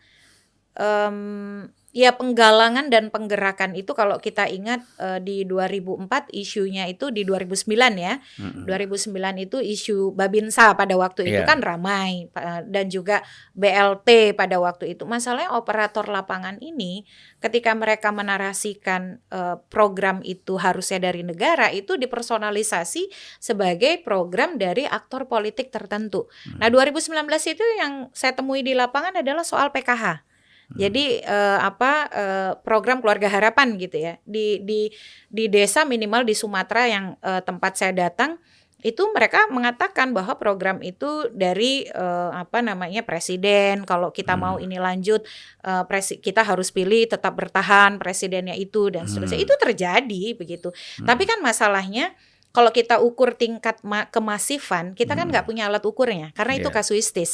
[0.75, 7.27] um, Ya penggalangan dan penggerakan itu kalau kita ingat uh, di 2004 isunya itu di
[7.27, 7.67] 2009
[7.99, 8.23] ya.
[8.39, 9.11] Mm -hmm.
[9.11, 11.47] 2009 itu isu Babinsa pada waktu itu yeah.
[11.47, 12.31] kan ramai
[12.67, 13.19] dan juga
[13.55, 15.03] BLT pada waktu itu.
[15.03, 17.03] Masalahnya operator lapangan ini
[17.43, 23.09] ketika mereka menarasikan uh, program itu harusnya dari negara itu dipersonalisasi
[23.41, 26.29] sebagai program dari aktor politik tertentu.
[26.55, 26.57] Mm.
[26.61, 30.30] Nah, 2019 itu yang saya temui di lapangan adalah soal PKH.
[30.77, 34.87] Jadi uh, apa uh, program keluarga harapan gitu ya di di
[35.27, 38.39] di desa minimal di Sumatera yang uh, tempat saya datang
[38.81, 44.41] itu mereka mengatakan bahwa program itu dari uh, apa namanya presiden kalau kita hmm.
[44.41, 45.21] mau ini lanjut
[45.61, 49.47] uh, presi kita harus pilih tetap bertahan presidennya itu dan seterusnya hmm.
[49.47, 51.05] itu terjadi begitu hmm.
[51.05, 52.17] tapi kan masalahnya
[52.51, 53.79] kalau kita ukur tingkat
[54.09, 55.29] kemasifan kita kan hmm.
[55.29, 56.61] kan nggak punya alat ukurnya karena yeah.
[56.65, 56.75] itu iya.
[56.81, 57.31] kasuistis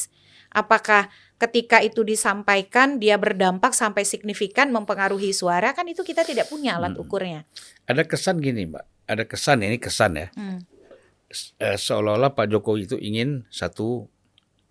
[0.51, 6.77] apakah ketika itu disampaikan dia berdampak sampai signifikan mempengaruhi suara kan itu kita tidak punya
[6.81, 7.03] alat hmm.
[7.03, 7.41] ukurnya.
[7.85, 8.85] Ada kesan gini, Mbak.
[9.07, 10.27] Ada kesan ini kesan ya.
[10.33, 10.65] Hmm.
[11.59, 14.07] Eh, seolah-olah Pak Jokowi itu ingin satu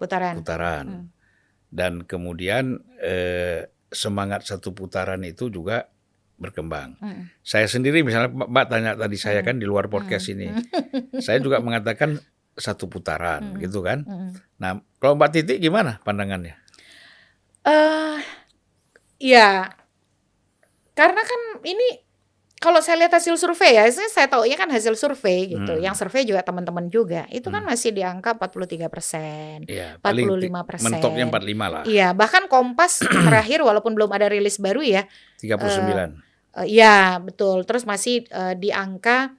[0.01, 0.41] putaran.
[0.41, 0.87] Putaran.
[0.87, 1.07] Hmm.
[1.71, 5.89] Dan kemudian eh, semangat satu putaran itu juga
[6.37, 7.01] berkembang.
[7.01, 7.33] Hmm.
[7.41, 9.49] Saya sendiri misalnya Mbak tanya tadi saya hmm.
[9.49, 10.35] kan di luar podcast hmm.
[10.37, 10.47] ini.
[11.25, 12.21] saya juga mengatakan
[12.57, 13.61] satu putaran hmm.
[13.63, 14.03] gitu kan.
[14.03, 14.33] Hmm.
[14.57, 16.57] Nah, kalau Mbak Titi gimana pandangannya?
[17.63, 18.19] Eh uh,
[19.21, 19.71] ya
[20.97, 22.07] karena kan ini
[22.57, 25.77] kalau saya lihat hasil survei ya, saya tahu ya kan hasil survei gitu.
[25.77, 25.85] Hmm.
[25.85, 27.29] Yang survei juga teman-teman juga.
[27.29, 27.69] Itu kan hmm.
[27.69, 30.89] masih di angka 43 persen, ya, 45 persen.
[30.89, 31.85] Mentoknya 45 lah.
[31.85, 35.05] Iya, bahkan Kompas terakhir walaupun belum ada rilis baru ya.
[35.45, 35.53] 39.
[35.53, 37.61] Uh, uh, ya, betul.
[37.69, 39.37] Terus masih uh, di angka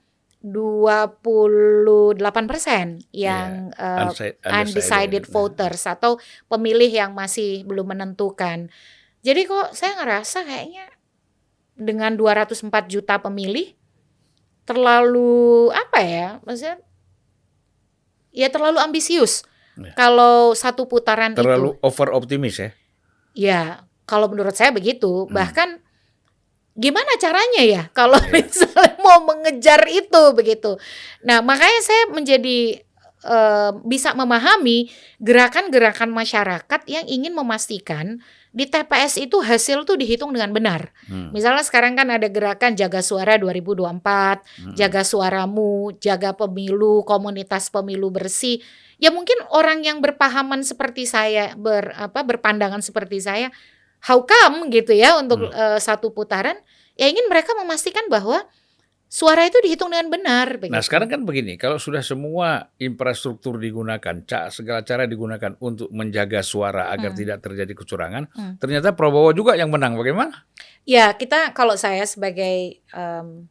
[0.53, 2.15] 28
[2.47, 5.93] persen yang yeah, uh, undecided, undecided voters yeah.
[5.97, 8.71] atau pemilih yang masih belum menentukan.
[9.21, 10.87] Jadi kok saya ngerasa kayaknya
[11.77, 13.75] dengan 204 juta pemilih
[14.63, 16.27] terlalu apa ya?
[16.43, 16.79] Maksudnya
[18.31, 19.43] ya terlalu ambisius.
[19.77, 19.93] Yeah.
[19.93, 22.69] Kalau satu putaran terlalu itu terlalu over optimis ya.
[23.37, 23.61] Ya,
[24.09, 25.29] kalau menurut saya begitu.
[25.29, 25.33] Hmm.
[25.33, 25.69] Bahkan
[26.77, 28.31] gimana caranya ya kalau yeah.
[28.37, 30.79] misalnya mau mengejar itu begitu.
[31.27, 32.79] Nah, makanya saya menjadi
[33.27, 34.87] uh, bisa memahami
[35.19, 38.23] gerakan-gerakan masyarakat yang ingin memastikan
[38.55, 40.89] di TPS itu hasil tuh dihitung dengan benar.
[41.05, 41.29] Hmm.
[41.29, 44.73] Misalnya sekarang kan ada gerakan jaga suara 2024, hmm.
[44.73, 48.63] jaga suaramu, jaga pemilu, komunitas pemilu bersih.
[48.97, 53.53] Ya mungkin orang yang berpahaman seperti saya, ber apa berpandangan seperti saya
[54.01, 55.53] how come gitu ya untuk hmm.
[55.53, 56.57] uh, satu putaran
[56.97, 58.45] ya ingin mereka memastikan bahwa
[59.07, 60.59] suara itu dihitung dengan benar.
[60.59, 60.75] Begitu.
[60.75, 64.15] Nah sekarang kan begini, kalau sudah semua infrastruktur digunakan,
[64.51, 67.19] segala cara digunakan untuk menjaga suara agar hmm.
[67.19, 68.53] tidak terjadi kecurangan, hmm.
[68.59, 69.95] ternyata Prabowo juga yang menang.
[69.95, 70.45] Bagaimana?
[70.83, 73.47] Ya kita kalau saya sebagai um,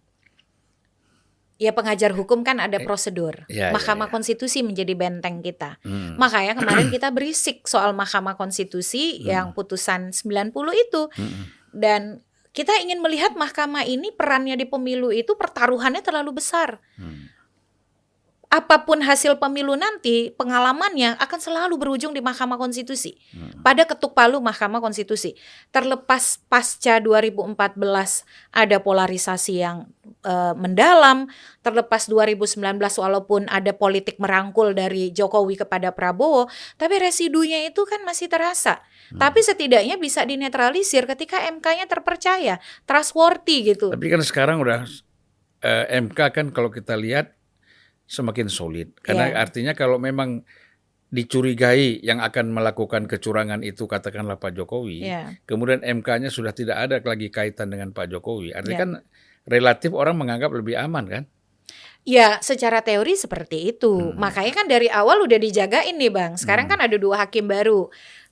[1.56, 3.48] ya pengajar hukum kan ada eh, prosedur.
[3.48, 4.12] Ya, ya Mahkamah ya, ya.
[4.12, 5.80] Konstitusi menjadi benteng kita.
[5.80, 6.20] Hmm.
[6.20, 9.24] Makanya kemarin kita berisik soal Mahkamah Konstitusi hmm.
[9.24, 11.02] yang putusan 90 itu.
[11.16, 11.44] Hmm.
[11.76, 12.24] Dan
[12.56, 16.80] kita ingin melihat mahkamah ini perannya di pemilu itu pertaruhannya terlalu besar.
[16.96, 17.35] Hmm
[18.46, 23.18] apa pun hasil pemilu nanti, pengalamannya akan selalu berujung di Mahkamah Konstitusi.
[23.34, 23.60] Hmm.
[23.60, 25.34] Pada ketuk palu Mahkamah Konstitusi.
[25.74, 27.52] Terlepas pasca 2014
[28.54, 29.90] ada polarisasi yang
[30.24, 31.26] uh, mendalam,
[31.60, 36.46] terlepas 2019 walaupun ada politik merangkul dari Jokowi kepada Prabowo,
[36.78, 38.80] tapi residunya itu kan masih terasa.
[39.12, 39.20] Hmm.
[39.20, 43.92] Tapi setidaknya bisa dinetralisir ketika MK-nya terpercaya, trustworthy gitu.
[43.92, 44.86] Tapi kan sekarang udah
[45.66, 47.35] uh, eh, MK kan kalau kita lihat
[48.06, 48.94] semakin solid.
[49.02, 49.42] Karena yeah.
[49.42, 50.46] artinya kalau memang
[51.06, 55.38] dicurigai yang akan melakukan kecurangan itu katakanlah Pak Jokowi, yeah.
[55.46, 58.50] kemudian MK-nya sudah tidak ada lagi kaitan dengan Pak Jokowi.
[58.54, 58.82] Artinya yeah.
[58.82, 58.90] kan
[59.46, 61.24] relatif orang menganggap lebih aman kan?
[62.06, 64.14] Ya, secara teori seperti itu.
[64.14, 64.14] Hmm.
[64.14, 66.38] Makanya kan dari awal udah dijagain nih, Bang.
[66.38, 66.72] Sekarang hmm.
[66.78, 67.90] kan ada dua hakim baru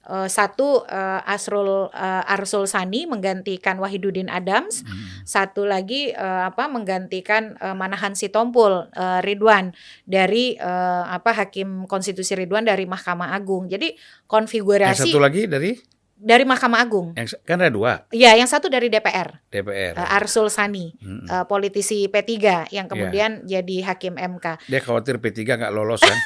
[0.08, 5.24] uh, satu uh, Asrul uh, Arsul Sani menggantikan Wahidudin Adams, hmm.
[5.24, 9.72] satu lagi uh, apa menggantikan uh, Manahan Sitompul uh, Ridwan
[10.04, 13.68] dari uh, apa Hakim Konstitusi Ridwan dari Mahkamah Agung.
[13.68, 13.96] Jadi
[14.28, 15.93] konfigurasi Yang satu lagi dari
[16.24, 17.12] dari Mahkamah Agung.
[17.12, 18.08] Yang kan ada dua.
[18.08, 19.44] Iya, yang satu dari DPR.
[19.52, 19.92] DPR.
[19.92, 21.28] Uh, Arsul Sani, hmm.
[21.28, 22.32] uh, politisi P3
[22.72, 23.60] yang kemudian yeah.
[23.60, 24.64] jadi hakim MK.
[24.72, 26.16] Dia khawatir P3 nggak lolos kan?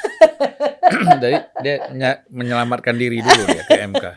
[1.21, 1.75] Jadi dia
[2.33, 4.05] menyelamatkan diri dulu ya ke MK.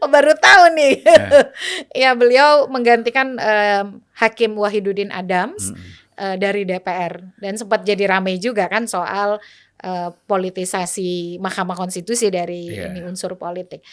[0.00, 1.04] Oh, baru tahu nih.
[1.04, 1.52] Nah.
[2.06, 5.88] ya beliau menggantikan um, Hakim Wahidudin Adams hmm.
[6.16, 9.36] uh, dari DPR dan sempat jadi ramai juga kan soal
[9.84, 12.88] uh, politisasi Mahkamah Konstitusi dari yeah.
[12.88, 13.84] ini unsur politik.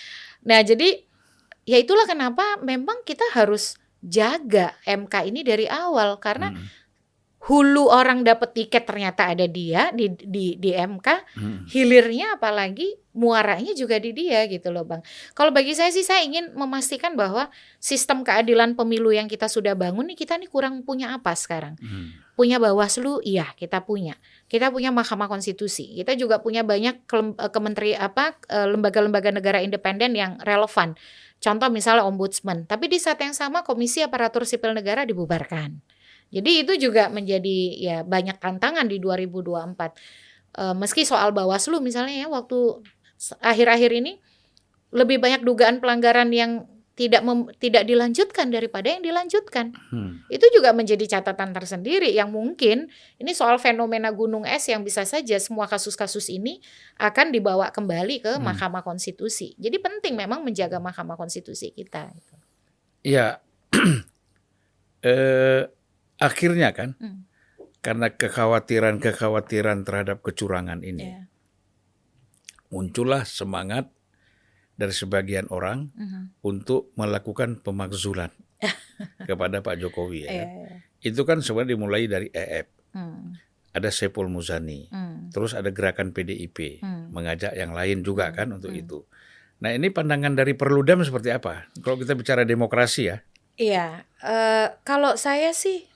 [0.47, 1.03] Nah jadi
[1.63, 6.83] ya itulah kenapa memang kita harus jaga MK ini dari awal karena hmm
[7.43, 11.57] hulu orang dapat tiket ternyata ada dia di di di MK, hmm.
[11.67, 15.03] hilirnya apalagi muaranya juga di dia gitu loh Bang.
[15.35, 17.51] Kalau bagi saya sih saya ingin memastikan bahwa
[17.83, 21.75] sistem keadilan pemilu yang kita sudah bangun nih kita nih kurang punya apa sekarang?
[21.83, 22.15] Hmm.
[22.33, 24.15] Punya Bawaslu, iya kita punya.
[24.47, 25.99] Kita punya Mahkamah Konstitusi.
[25.99, 30.95] Kita juga punya banyak eh, kementeri apa eh, lembaga-lembaga negara independen yang relevan.
[31.43, 32.63] Contoh misalnya ombudsman.
[32.63, 35.83] Tapi di saat yang sama Komisi Aparatur Sipil Negara dibubarkan
[36.33, 39.93] jadi itu juga menjadi ya banyak tantangan di 2024.
[40.57, 42.81] E, meski soal Bawaslu misalnya ya waktu
[43.37, 44.17] akhir-akhir ini
[44.89, 49.73] lebih banyak dugaan pelanggaran yang tidak mem, tidak dilanjutkan daripada yang dilanjutkan.
[49.89, 50.21] Hmm.
[50.29, 55.41] Itu juga menjadi catatan tersendiri yang mungkin ini soal fenomena gunung es yang bisa saja
[55.41, 56.61] semua kasus-kasus ini
[57.01, 58.45] akan dibawa kembali ke hmm.
[58.45, 59.57] Mahkamah Konstitusi.
[59.57, 62.13] Jadi penting memang menjaga Mahkamah Konstitusi kita.
[63.01, 63.41] Iya.
[65.03, 65.67] eh
[66.23, 67.19] akhirnya kan hmm.
[67.83, 71.25] karena kekhawatiran-kekhawatiran terhadap kecurangan ini yeah.
[72.71, 73.91] muncullah semangat
[74.73, 76.41] dari sebagian orang hmm.
[76.41, 78.33] untuk melakukan pemakzulan
[79.29, 80.29] kepada Pak Jokowi ya.
[80.29, 80.77] Yeah, yeah.
[81.03, 82.67] Itu kan sebenarnya dimulai dari EF.
[82.93, 83.37] Hmm.
[83.73, 85.33] Ada Sepul Muzani, hmm.
[85.33, 87.09] terus ada gerakan PDIP hmm.
[87.09, 88.35] mengajak yang lain juga hmm.
[88.37, 88.81] kan untuk hmm.
[88.85, 88.99] itu.
[89.65, 91.65] Nah ini pandangan dari Perludem seperti apa?
[91.81, 93.17] Kalau kita bicara demokrasi ya.
[93.57, 95.89] Iya, uh, kalau saya sih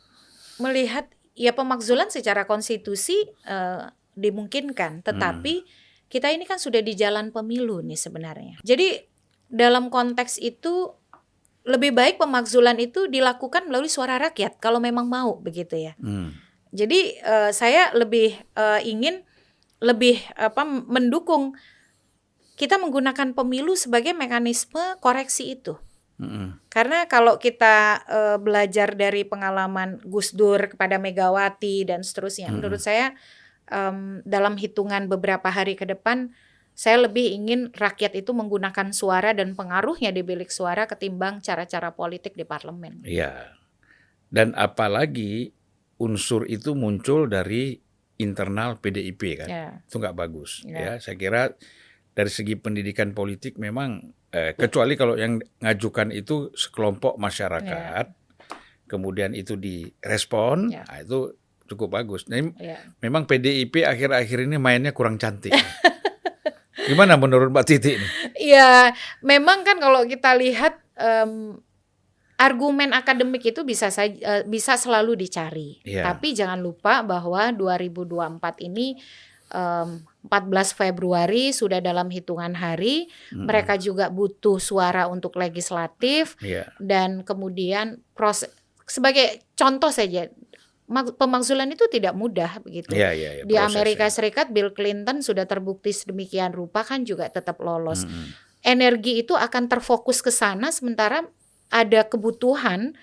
[0.57, 1.05] melihat
[1.37, 5.69] ya pemakzulan secara konstitusi uh, dimungkinkan, tetapi hmm.
[6.07, 8.55] Kita ini kan sudah di jalan pemilu nih sebenarnya.
[8.63, 9.03] Jadi
[9.47, 10.91] dalam konteks itu
[11.67, 15.93] lebih baik pemakzulan itu dilakukan melalui suara rakyat kalau memang mau begitu ya.
[15.99, 16.31] Hmm.
[16.71, 19.23] Jadi uh, saya lebih uh, ingin
[19.83, 21.53] lebih apa mendukung
[22.57, 25.77] kita menggunakan pemilu sebagai mekanisme koreksi itu.
[26.17, 26.73] Mm-hmm.
[26.73, 32.57] Karena kalau kita uh, belajar dari pengalaman Gus Dur kepada Megawati dan seterusnya, mm-hmm.
[32.57, 33.13] menurut saya
[33.71, 36.31] um, dalam hitungan beberapa hari ke depan,
[36.77, 42.37] saya lebih ingin rakyat itu menggunakan suara dan pengaruhnya di bilik suara ketimbang cara-cara politik
[42.37, 43.01] di parlemen.
[43.01, 43.57] Iya,
[44.29, 45.55] dan apalagi
[45.97, 47.81] unsur itu muncul dari
[48.21, 49.71] internal PDIP kan, yeah.
[49.81, 50.61] itu nggak bagus.
[50.65, 51.01] Yeah.
[51.01, 51.57] Ya, saya kira
[52.13, 58.85] dari segi pendidikan politik memang eh, kecuali kalau yang ngajukan itu sekelompok masyarakat, yeah.
[58.85, 60.85] kemudian itu direspon, yeah.
[60.85, 61.33] nah, itu
[61.67, 62.25] cukup bagus.
[62.31, 62.79] Nah, yeah.
[63.03, 65.51] memang PDIP akhir-akhir ini mainnya kurang cantik.
[66.87, 68.07] Gimana menurut Mbak Titi ini?
[68.39, 71.59] Ya, memang kan kalau kita lihat um,
[72.39, 75.83] argumen akademik itu bisa saja uh, bisa selalu dicari.
[75.83, 76.07] Yeah.
[76.07, 78.95] Tapi jangan lupa bahwa 2024 ini
[79.51, 83.09] um, 14 Februari sudah dalam hitungan hari.
[83.33, 83.49] Hmm.
[83.49, 86.71] Mereka juga butuh suara untuk legislatif yeah.
[86.79, 88.53] dan kemudian proses
[88.87, 90.31] sebagai contoh saja
[90.89, 92.95] pemakzulan itu tidak mudah begitu.
[92.95, 97.59] Yeah, yeah, yeah, Di Amerika Serikat Bill Clinton sudah terbukti sedemikian rupa kan juga tetap
[97.59, 98.07] lolos.
[98.07, 98.31] Hmm.
[98.63, 101.27] Energi itu akan terfokus ke sana sementara
[101.67, 102.95] ada kebutuhan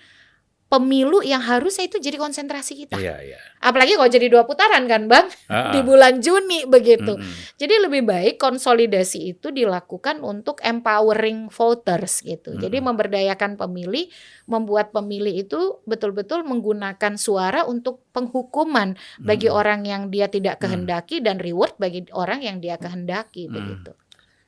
[0.65, 2.97] pemilu yang harusnya itu jadi konsentrasi kita.
[2.97, 3.39] Iya, iya.
[3.61, 5.85] Apalagi kalau jadi dua putaran kan, Bang, Ah, di ah.
[5.85, 7.15] bulan Juni begitu.
[7.15, 7.33] Mm-mm.
[7.61, 12.57] Jadi lebih baik konsolidasi itu dilakukan untuk empowering voters gitu.
[12.57, 12.91] Jadi Mm-mm.
[12.91, 14.09] memberdayakan pemilih,
[14.49, 19.59] membuat pemilih itu betul-betul menggunakan suara untuk penghukuman bagi Mm-mm.
[19.61, 20.61] orang yang dia tidak Mm.
[20.65, 23.53] kehendaki dan reward bagi orang yang dia kehendaki Mm.
[23.53, 23.91] begitu.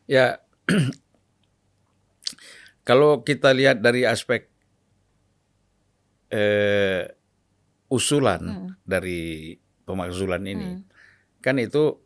[0.09, 0.41] Ya,
[2.89, 4.49] kalau kita lihat dari aspek
[6.27, 7.07] eh,
[7.87, 8.69] usulan Mm.
[8.83, 10.81] dari pemakzulan ini, Mm.
[11.39, 12.03] kan itu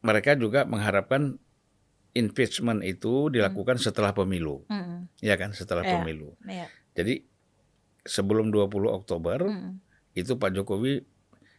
[0.00, 1.36] mereka juga mengharapkan
[2.16, 5.12] impeachment itu dilakukan setelah pemilu, Mm.
[5.20, 5.52] ya kan?
[5.52, 5.92] Setelah Iya.
[6.00, 6.32] pemilu.
[6.48, 6.66] Iya.
[6.96, 7.22] Jadi
[8.02, 9.84] sebelum 20 Oktober Mm.
[10.16, 11.04] itu Pak Jokowi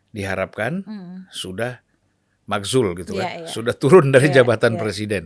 [0.10, 1.30] diharapkan Mm.
[1.30, 1.86] sudah
[2.50, 3.48] makzul gitu kan, Iya, iya.
[3.48, 4.80] sudah turun dari Iya, jabatan iya.
[4.82, 5.24] presiden.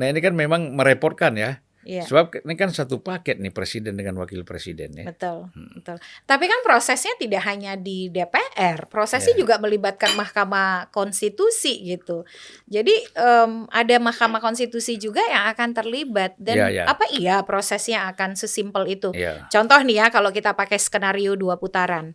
[0.00, 2.04] Nah ini kan memang merepotkan ya, Iya.
[2.04, 5.08] sebab ini kan satu paket nih presiden dengan wakil presiden ya.
[5.08, 5.72] Betul, Hmm.
[5.74, 5.96] betul.
[6.22, 9.40] Tapi kan prosesnya tidak hanya di DPR, prosesnya Ya.
[9.40, 12.28] juga melibatkan Mahkamah Konstitusi gitu.
[12.66, 16.84] Jadi em, ada Mahkamah Konstitusi juga yang akan terlibat dan Ya, ya.
[16.84, 19.08] apa iya prosesnya akan sesimpel itu.
[19.16, 19.48] Iya.
[19.48, 22.12] Contoh nih ya kalau kita pakai skenario dua putaran.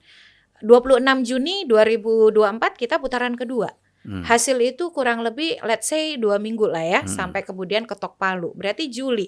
[0.64, 3.74] 26 Juni 2024 kita putaran kedua.
[4.06, 4.22] Hmm.
[4.22, 7.10] Hasil itu kurang lebih let's say dua minggu lah ya Hmm.
[7.10, 8.54] sampai kemudian ketok palu.
[8.54, 9.28] Berarti Juli.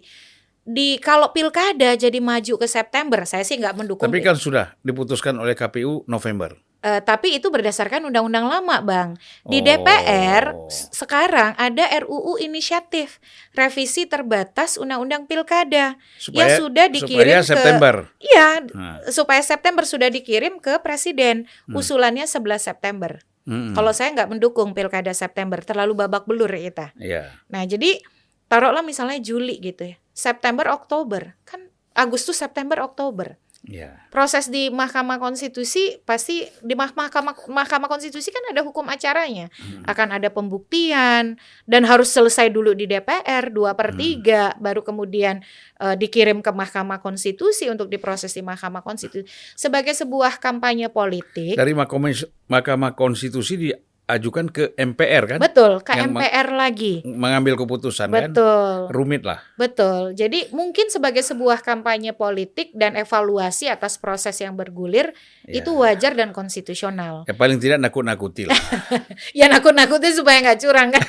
[0.61, 4.03] Di kalau pilkada jadi maju ke September, saya sih nggak mendukung.
[4.03, 6.59] Tapi kan sudah diputuskan oleh KPU November.
[6.77, 9.09] Eh, tapi itu berdasarkan undang-undang lama, Bang.
[9.43, 9.65] Di Oh.
[9.65, 13.17] DPR sekarang ada RUU inisiatif
[13.51, 17.95] revisi terbatas undang-undang pilkada yang supaya sudah dikirim supaya ke September.
[18.21, 21.49] Iya, Nah, supaya September sudah dikirim ke presiden.
[21.65, 21.75] Hmm.
[21.75, 23.23] Usulannya 11 September.
[23.47, 23.73] Mm-mm.
[23.73, 26.91] Kalau saya nggak mendukung pilkada September, terlalu babak belur kita.
[26.99, 27.31] Iya.
[27.47, 28.03] Nah, jadi
[28.51, 29.97] taruhlah misalnya Juli gitu ya.
[30.11, 31.39] September Oktober.
[31.47, 33.39] Kan Agustus September Oktober.
[33.67, 33.99] Iya.
[34.07, 39.51] Proses di Mahkamah Konstitusi pasti di Mah- Mahkamah Mahkamah Konstitusi kan ada hukum acaranya.
[39.59, 39.83] Mm.
[39.83, 41.35] Akan ada pembuktian
[41.67, 43.99] dan harus selesai dulu di DPR 2 per Hmm.
[43.99, 45.43] 3 baru kemudian
[45.77, 49.27] eh, dikirim ke Mahkamah Konstitusi untuk diproses di Mahkamah Konstitusi.
[49.53, 52.15] Sebagai sebuah kampanye politik Dari Mahkamah
[52.47, 53.75] Mahkamah Konstitusi
[54.07, 56.93] diajukan ke MPR kan, Betul, ke Yang MPR lagi.
[57.03, 58.87] mengambil keputusan kan, Betul.
[58.89, 59.43] rumit lah.
[59.53, 60.15] Betul.
[60.15, 65.11] Jadi mungkin sebagai sebuah kampanye politik dan evaluasi atas proses yang bergulir
[65.43, 65.59] Ya.
[65.59, 67.27] itu wajar dan konstitusional.
[67.27, 68.55] Ya paling tidak nakut-nakuti lah.
[69.35, 71.03] Ya nakut-nakutin supaya nggak curang kan.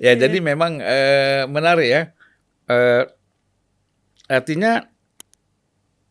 [0.00, 2.02] ya jadi memang eh, menarik ya.
[2.66, 3.04] Eh,
[4.26, 4.80] artinya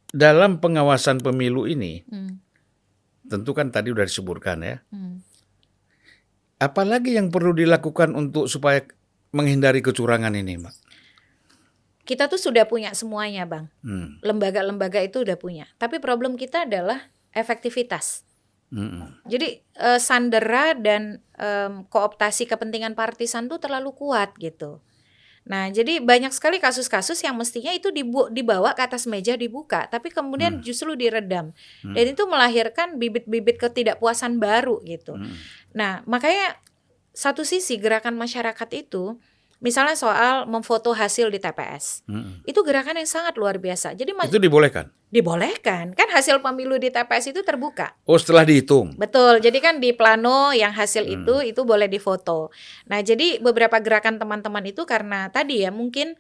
[0.08, 2.40] dalam pengawasan pemilu ini Hmm,
[3.32, 4.78] tentu kan tadi udah disebutkan ya.
[4.90, 5.22] hmm.
[6.56, 8.80] Apalagi yang perlu dilakukan untuk supaya
[9.36, 10.76] menghindari kecurangan ini, Mbak?
[12.08, 13.68] Kita tuh sudah punya semuanya, Bang.
[13.84, 14.24] Hmm.
[14.24, 15.68] Lembaga-lembaga itu udah punya.
[15.76, 18.24] Tapi problem kita adalah efektivitas.
[18.74, 19.22] Mm-mm.
[19.30, 24.82] Jadi eh, sandera dan em, kooptasi kepentingan partisan tuh terlalu kuat gitu.
[25.46, 30.10] Nah, jadi banyak sekali kasus-kasus yang mestinya itu dibu- dibawa ke atas meja dibuka, tapi
[30.10, 30.64] kemudian Hmm.
[30.66, 31.54] justru diredam.
[31.86, 31.94] Hmm.
[31.94, 35.14] Dan itu melahirkan bibit-bibit ketidakpuasan baru gitu.
[35.14, 35.38] Mm.
[35.78, 36.58] Nah, makanya
[37.14, 39.22] satu sisi gerakan masyarakat itu
[39.66, 42.06] misalnya soal memfoto hasil di TPS.
[42.06, 42.46] Mm-mm.
[42.46, 43.98] Itu gerakan yang sangat luar biasa.
[43.98, 44.94] Jadi Itu dibolehkan.
[45.10, 45.98] dibolehkan.
[45.98, 47.98] Kan hasil pemilu di TPS itu terbuka.
[48.06, 48.94] Oh, setelah dihitung.
[48.94, 49.42] Betul.
[49.42, 51.16] Jadi kan di plano yang hasil Hmm.
[51.26, 52.54] itu itu boleh difoto.
[52.86, 56.14] Nah, jadi beberapa gerakan teman-teman itu karena tadi ya mungkin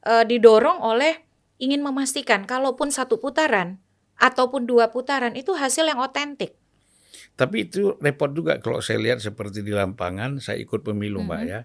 [0.00, 1.20] eh, didorong oleh
[1.60, 3.76] ingin memastikan kalaupun satu putaran
[4.16, 6.56] ataupun dua putaran itu hasil yang otentik.
[7.36, 11.48] Tapi itu repot juga kalau saya lihat seperti di lapangan, saya ikut pemilu, Mbak Mhm.
[11.48, 11.60] ya.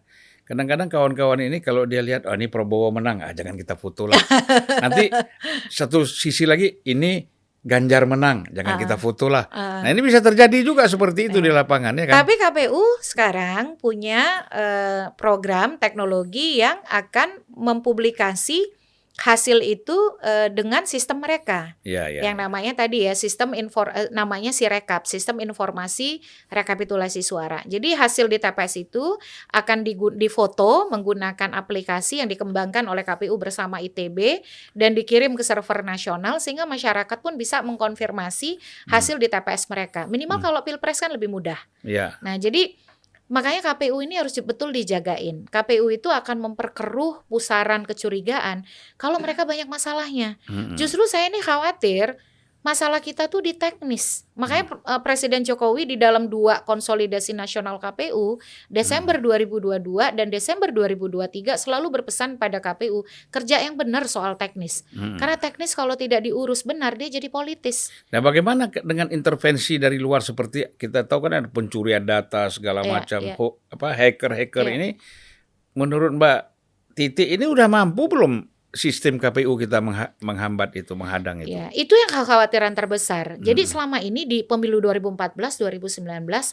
[0.45, 4.21] Kadang-kadang kawan-kawan ini kalau dia lihat, oh ini Prabowo menang, ah jangan kita foto lah.
[4.85, 5.09] Nanti
[5.67, 7.25] satu sisi lagi, ini
[7.65, 8.79] Ganjar menang, jangan Ah.
[8.79, 9.49] kita foto lah.
[9.49, 12.21] Eh, Nah ini bisa terjadi juga seperti itu di lapangan ya kan?
[12.21, 18.69] Tapi KPU sekarang punya eh, program teknologi yang akan mempublikasi
[19.15, 22.21] hasil itu eh, dengan sistem mereka Iya, iya.
[22.27, 26.19] yang namanya tadi ya sistem infor eh, namanya Sirekap, sistem informasi
[26.51, 27.63] rekapitulasi suara.
[27.63, 29.15] Jadi hasil di TPS itu
[29.55, 29.87] akan
[30.19, 34.43] difoto menggunakan aplikasi yang dikembangkan oleh KPU bersama ITB
[34.75, 38.59] dan dikirim ke server nasional sehingga masyarakat pun bisa mengkonfirmasi
[38.91, 40.11] hasil di TPS mereka.
[40.11, 40.45] Minimal Hmm.
[40.51, 41.57] kalau Pilpres kan lebih mudah.
[41.87, 42.19] Iya.
[42.19, 42.75] Nah, jadi
[43.25, 45.49] makanya KPU ini harus betul dijagain.
[45.49, 48.65] KPU itu akan memperkeruh pusaran kecurigaan
[49.01, 50.37] kalau mereka banyak masalahnya.
[50.45, 50.77] Mm-mm.
[50.77, 52.21] Justru saya ini khawatir
[52.65, 54.25] masalah kita tuh di teknis.
[54.33, 54.89] Makanya hmm.
[54.89, 58.41] uh, Presiden Jokowi di dalam dua konsolidasi nasional KPU
[58.73, 59.85] Desember hmm.
[59.85, 64.81] 2022 dan Desember 2023 selalu berpesan pada KPU kerja yang benar soal teknis.
[64.97, 65.21] Hmm.
[65.21, 67.93] Karena teknis kalau tidak diurus benar dia jadi politis.
[68.09, 72.89] Nah, bagaimana dengan intervensi dari luar seperti kita tahu kan ada pencurian data segala yeah,
[72.97, 73.37] macam yeah.
[73.77, 74.77] apa hacker-hacker yeah.
[74.81, 74.89] ini
[75.77, 76.39] menurut Mbak
[76.95, 79.79] Titi ini udah mampu belum sistem KPU kita
[80.19, 81.55] menghambat itu, menghadang itu.
[81.55, 83.39] Ya, itu yang kekhawatiran terbesar.
[83.39, 83.71] Jadi hmm.
[83.71, 86.03] selama ini di pemilu 2014, 2019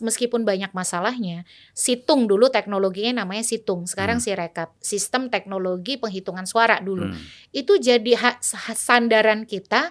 [0.06, 1.42] meskipun banyak masalahnya,
[1.74, 4.38] situng dulu teknologinya namanya situng, sekarang hmm.
[4.38, 7.10] rekap sistem teknologi penghitungan suara dulu.
[7.10, 7.18] Hmm.
[7.50, 8.38] Itu jadi
[8.72, 9.90] sandaran kita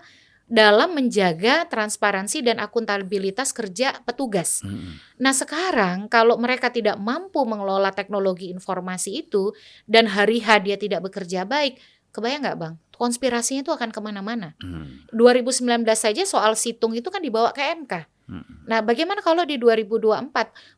[0.51, 4.59] dalam menjaga transparansi dan akuntabilitas kerja petugas.
[4.59, 4.99] Hmm.
[5.15, 9.55] Nah sekarang kalau mereka tidak mampu mengelola teknologi informasi itu
[9.87, 11.79] dan hari H dia tidak bekerja baik,
[12.11, 12.73] Kebayang nggak bang?
[12.95, 14.53] Konspirasinya itu akan ke mana-mana.
[14.61, 15.07] Hmm.
[15.15, 17.93] 2019 saja soal situng itu kan dibawa ke MK.
[18.29, 18.43] Hmm.
[18.67, 20.31] Nah, bagaimana kalau di 2024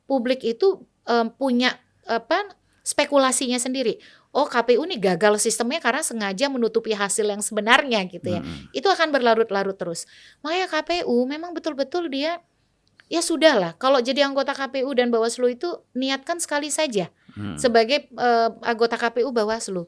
[0.08, 1.76] publik itu um, punya
[2.08, 2.56] apa
[2.86, 4.00] spekulasinya sendiri?
[4.34, 8.42] Oh KPU ini gagal sistemnya karena sengaja menutupi hasil yang sebenarnya gitu ya.
[8.42, 8.70] Hmm.
[8.74, 10.10] Itu akan berlarut-larut terus.
[10.42, 12.42] Makanya KPU memang betul-betul dia
[13.14, 13.78] ya sudahlah.
[13.78, 17.62] Kalau jadi anggota KPU dan Bawaslu itu niatkan sekali saja hmm.
[17.62, 19.86] sebagai uh, anggota KPU Bawaslu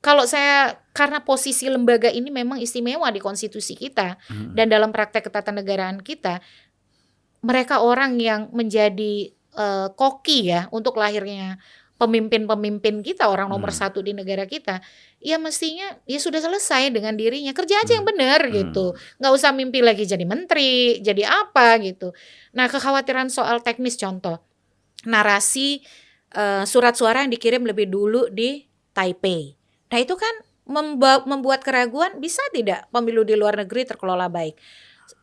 [0.00, 4.56] kalau saya karena posisi lembaga ini memang istimewa di konstitusi kita hmm.
[4.56, 6.40] dan dalam praktek ketatanegaraan kita,
[7.44, 9.28] mereka orang yang menjadi
[9.60, 11.60] uh, koki ya untuk lahirnya
[12.00, 13.76] pemimpin-pemimpin kita orang nomor hmm.
[13.76, 14.80] satu di negara kita,
[15.20, 18.12] ya mestinya ya sudah selesai dengan dirinya kerja aja yang hmm.
[18.16, 18.52] benar hmm.
[18.56, 22.16] gitu, nggak usah mimpi lagi jadi menteri, jadi apa gitu.
[22.56, 24.40] Nah kekhawatiran soal teknis contoh
[25.04, 25.84] narasi
[26.40, 28.64] uh, surat suara yang dikirim lebih dulu di
[28.96, 29.59] Taipei
[29.90, 30.34] Nah itu kan
[31.26, 34.54] membuat keraguan bisa tidak pemilu di luar negeri terkelola baik.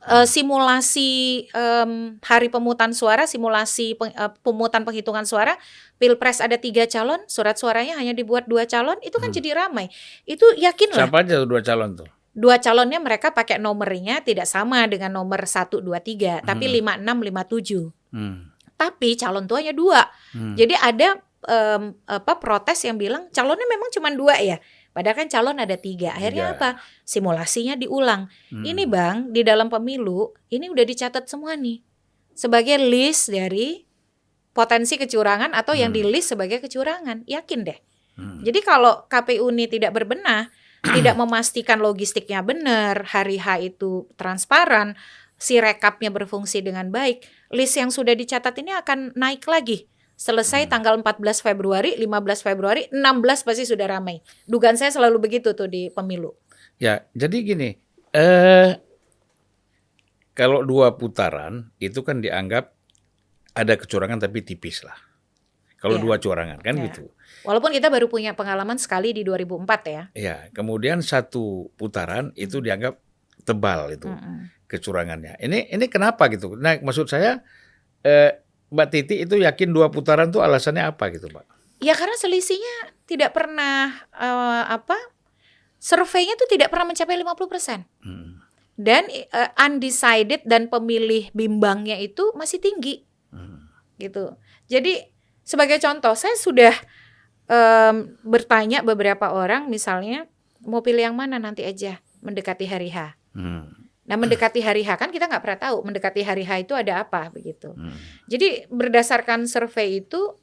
[0.03, 5.55] Uh, simulasi um, hari pemutusan suara, simulasi peng, uh, pemungutan penghitungan suara,
[5.95, 9.37] pilpres ada tiga calon, surat suaranya hanya dibuat dua calon, itu kan hmm.
[9.39, 9.87] jadi ramai.
[10.27, 11.07] Itu yakin lah.
[11.07, 12.07] Siapa aja dua calon tuh?
[12.35, 16.73] Dua calonnya mereka pakai nomornya tidak sama dengan nomor satu dua tiga, tapi hmm.
[16.75, 17.87] lima enam lima tujuh.
[18.11, 18.51] Hmm.
[18.75, 20.03] Tapi calon tuanya dua.
[20.35, 20.53] Hmm.
[20.53, 21.17] Jadi ada
[21.47, 24.59] um, apa protes yang bilang calonnya memang cuma dua ya.
[24.91, 26.13] Padahal kan calon ada tiga.
[26.13, 26.55] Akhirnya tiga.
[26.57, 26.69] apa?
[27.07, 28.27] Simulasinya diulang.
[28.51, 28.65] Hmm.
[28.65, 31.81] Ini bang di dalam pemilu ini udah dicatat semua nih
[32.37, 33.81] sebagai list dari
[34.53, 35.81] potensi kecurangan atau hmm.
[35.81, 37.25] yang di list sebagai kecurangan.
[37.25, 37.79] Yakin deh.
[38.17, 38.41] Hmm.
[38.41, 40.49] Jadi kalau KPU ini tidak berbenah,
[40.97, 44.97] tidak memastikan logistiknya benar, hari H itu transparan,
[45.37, 49.85] si rekapnya berfungsi dengan baik, list yang sudah dicatat ini akan naik lagi
[50.17, 50.71] Selesai hmm.
[50.73, 54.25] tanggal 14 Februari, 15 Februari, 16 pasti sudah ramai.
[54.49, 56.33] Dugaan saya selalu begitu tuh di pemilu.
[56.81, 57.77] Ya, jadi gini,
[58.17, 58.81] eh
[60.33, 62.73] kalau dua putaran itu kan dianggap
[63.53, 64.97] ada kecurangan tapi tipis lah.
[65.77, 66.01] Kalau ya.
[66.01, 66.89] dua curangan kan ya.
[66.89, 67.13] gitu.
[67.45, 70.03] Walaupun kita baru punya pengalaman sekali di 2004 ya.
[70.17, 72.97] Ya, kemudian satu putaran itu dianggap
[73.45, 74.37] tebal itu mm -hmm.
[74.65, 75.37] kecurangannya.
[75.37, 76.57] Ini ini kenapa gitu?
[76.57, 77.45] Nah, maksud saya
[78.01, 81.45] eh, Mbak Titi itu yakin dua putaran tuh alasannya apa gitu, Pak?
[81.79, 84.97] Ya karena selisihnya tidak pernah uh, apa?
[85.77, 87.85] Surveinya tuh tidak pernah mencapai 50%.
[88.03, 88.41] Hmm.
[88.77, 93.05] Dan uh, undecided dan pemilih bimbangnya itu masih tinggi.
[93.31, 93.69] Hmm.
[94.01, 94.35] Gitu.
[94.67, 95.05] Jadi
[95.47, 96.75] sebagai contoh, saya sudah
[97.47, 100.27] um, bertanya beberapa orang misalnya
[100.65, 103.15] mau pilih yang mana nanti aja mendekati hari H.
[103.31, 103.86] Hmm.
[104.07, 107.27] Nah mendekati hari H kan kita nggak pernah tahu mendekati hari H itu ada apa
[107.27, 107.75] begitu.
[107.75, 107.91] Hmm.
[108.31, 110.35] Jadi berdasarkan survei itu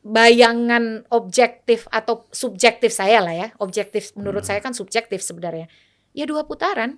[0.00, 4.48] bayangan objektif atau subjektif saya lah ya objektif menurut hmm.
[4.48, 5.68] saya kan subjektif sebenarnya
[6.16, 6.96] ya dua putaran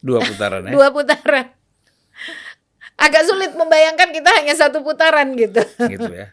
[0.00, 1.52] dua putaran ya dua putaran
[2.96, 5.60] agak sulit membayangkan kita hanya satu putaran gitu
[5.92, 6.32] gitu ya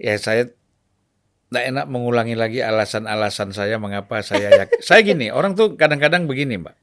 [0.00, 0.48] ya saya
[1.50, 4.78] nggak enak mengulangi lagi alasan-alasan saya mengapa saya yakin.
[4.86, 6.76] saya gini, orang tuh kadang-kadang begini, Mbak.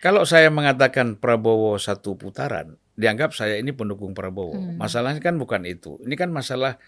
[0.00, 4.56] Kalau saya mengatakan Prabowo satu putaran, dianggap saya ini pendukung Prabowo.
[4.56, 4.80] Hmm.
[4.80, 6.00] Masalahnya kan bukan itu.
[6.00, 6.80] Ini kan masalah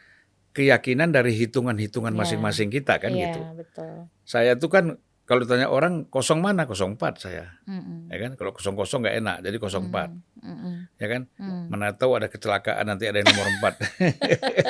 [0.56, 2.20] keyakinan dari hitungan-hitungan yeah.
[2.24, 3.40] masing-masing kita kan yeah, gitu.
[3.60, 3.92] Betul.
[4.24, 4.84] Saya tuh kan
[5.30, 8.10] kalau ditanya orang kosong mana kosong empat saya, mm-hmm.
[8.10, 8.30] ya kan?
[8.34, 10.10] Kalau kosong kosong nggak enak, jadi kosong empat,
[10.42, 10.74] mm-hmm.
[10.98, 11.22] ya kan?
[11.38, 11.70] Mm.
[11.70, 13.78] Mana tahu ada kecelakaan nanti ada yang nomor empat.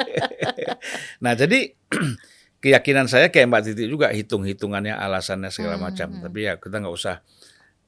[1.24, 1.72] nah jadi
[2.62, 5.96] keyakinan saya kayak Mbak Titi juga hitung hitungannya alasannya segala mm-hmm.
[5.96, 7.24] macam, tapi ya kita nggak usah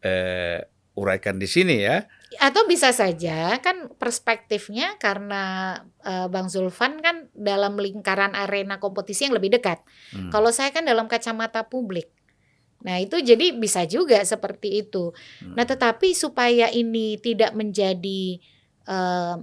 [0.00, 0.64] eh,
[0.96, 2.08] uraikan di sini ya.
[2.40, 5.76] Atau bisa saja kan perspektifnya karena
[6.08, 9.84] uh, Bang Zulfan kan dalam lingkaran arena kompetisi yang lebih dekat.
[10.16, 10.32] Hmm.
[10.32, 12.08] Kalau saya kan dalam kacamata publik
[12.82, 15.14] Nah, itu jadi bisa juga seperti itu.
[15.42, 15.54] Hmm.
[15.54, 18.42] Nah, tetapi supaya ini tidak menjadi
[18.86, 19.36] eh,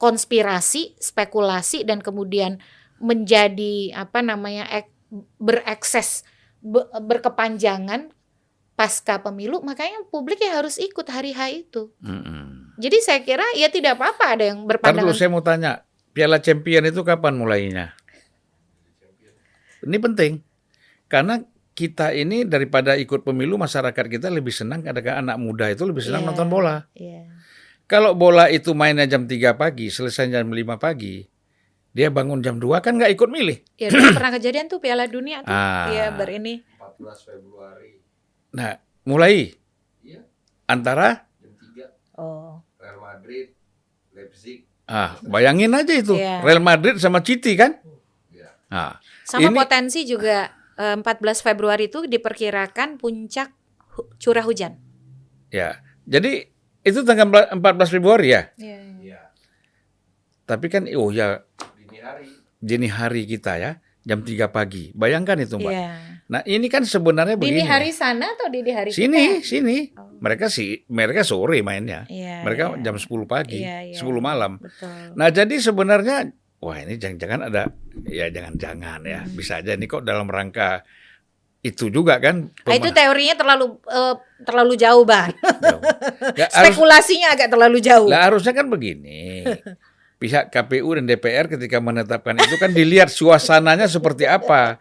[0.00, 2.58] konspirasi, spekulasi dan kemudian
[2.98, 4.92] menjadi apa namanya ek-
[5.38, 6.26] berekses
[6.60, 8.12] be- berkepanjangan
[8.74, 11.92] pasca pemilu, makanya publik ya harus ikut hari H itu.
[12.00, 12.80] Mm-mm.
[12.80, 15.84] Jadi saya kira ya tidak apa-apa ada yang Ntar dulu berpandangan saya mau tanya,
[16.16, 17.92] Piala Champion itu kapan mulainya?
[19.84, 20.40] Ini penting.
[21.12, 26.02] Karena kita ini daripada ikut pemilu masyarakat kita lebih senang kadang anak muda itu lebih
[26.02, 26.28] senang Iya.
[26.28, 26.76] nonton bola.
[26.92, 27.22] Iya.
[27.84, 31.26] Kalau bola itu mainnya jam 3 pagi, selesai jam 5 pagi,
[31.90, 33.58] dia bangun jam 2 kan nggak ikut milih.
[33.76, 35.50] Ya dulu pernah kejadian tuh Piala Dunia tuh.
[35.50, 35.90] Ah.
[35.90, 36.62] Ya berini.
[36.76, 37.98] 14 Februari
[38.50, 39.54] Nah, mulai
[40.00, 40.20] Iya.
[40.66, 42.60] antara jam 3 Oh.
[42.76, 43.54] Real Madrid
[44.10, 46.42] Leipzig ah bayangin aja itu Iya.
[46.42, 47.78] Real Madrid sama City kan?
[48.28, 50.50] ya Ah, Sama Ini- potensi juga
[50.80, 53.52] 14 Februari itu diperkirakan puncak
[54.16, 54.80] curah hujan.
[55.52, 55.76] ya.
[56.08, 56.48] Jadi
[56.80, 57.60] itu tanggal 14
[57.92, 58.48] Februari ya.
[58.56, 58.80] Iya.
[59.04, 59.20] ya
[60.48, 61.44] Tapi kan oh ya
[61.76, 62.26] dini hari
[62.58, 63.70] dini hari kita ya,
[64.02, 64.90] jam 3 pagi.
[64.96, 65.70] Bayangkan itu, Mbak.
[65.70, 65.92] Iya.
[66.30, 67.66] Nah, ini kan sebenarnya Dini begini.
[67.66, 69.46] hari sana atau dini hari sini, kita?
[69.50, 69.76] sini.
[69.98, 70.14] Oh.
[70.22, 72.06] Mereka sih mereka sore mainnya.
[72.06, 72.46] Iya.
[72.46, 72.82] Mereka iya.
[72.86, 73.98] jam 10 pagi, Iya, iya.
[73.98, 74.62] 10 malam.
[74.62, 75.18] Betul.
[75.18, 76.30] Nah, jadi sebenarnya
[76.60, 77.72] wah ini jangan-jangan ada
[78.04, 79.20] ya jangan-jangan ya.
[79.24, 79.32] Hmm.
[79.32, 80.84] Bisa aja ini kok dalam rangka
[81.60, 82.48] itu juga kan.
[82.64, 85.32] Ah, itu teorinya terlalu eh, terlalu jauh, Bang.
[85.60, 85.82] jauh.
[86.36, 88.08] Ya, harus, Spekulasinya agak terlalu jauh.
[88.08, 89.44] lah harusnya kan begini.
[90.16, 94.76] Pihak KPU dan DPR ketika menetapkan itu kan dilihat suasananya seperti apa.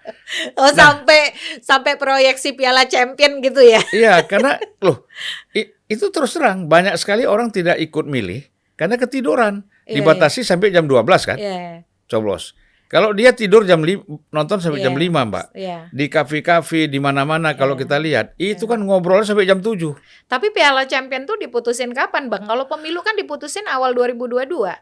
[0.55, 0.75] Oh, Nah.
[0.75, 3.79] sampai sampai proyeksi Piala Champion gitu ya.
[3.89, 5.07] Iya, karena loh
[5.51, 8.43] i- itu terus terang banyak sekali orang tidak ikut milih
[8.75, 9.63] karena ketiduran.
[9.89, 11.81] Iya, Dibatasi sampai jam 12 kan, Iya.
[12.05, 12.53] coblos.
[12.85, 14.89] Kalau dia tidur jam lim- nonton sampai Iya.
[14.89, 15.45] jam 5, Mbak.
[15.53, 15.89] Iya.
[15.89, 17.81] Di kafe-kafe di mana-mana kalau Iya.
[17.83, 19.93] kita lihat, itu kan ngobrol sampai jam 7.
[20.25, 22.45] Tapi Piala Champion tuh diputusin kapan, Bang?
[22.45, 24.73] Kalau pemilu kan diputusin awal 2022.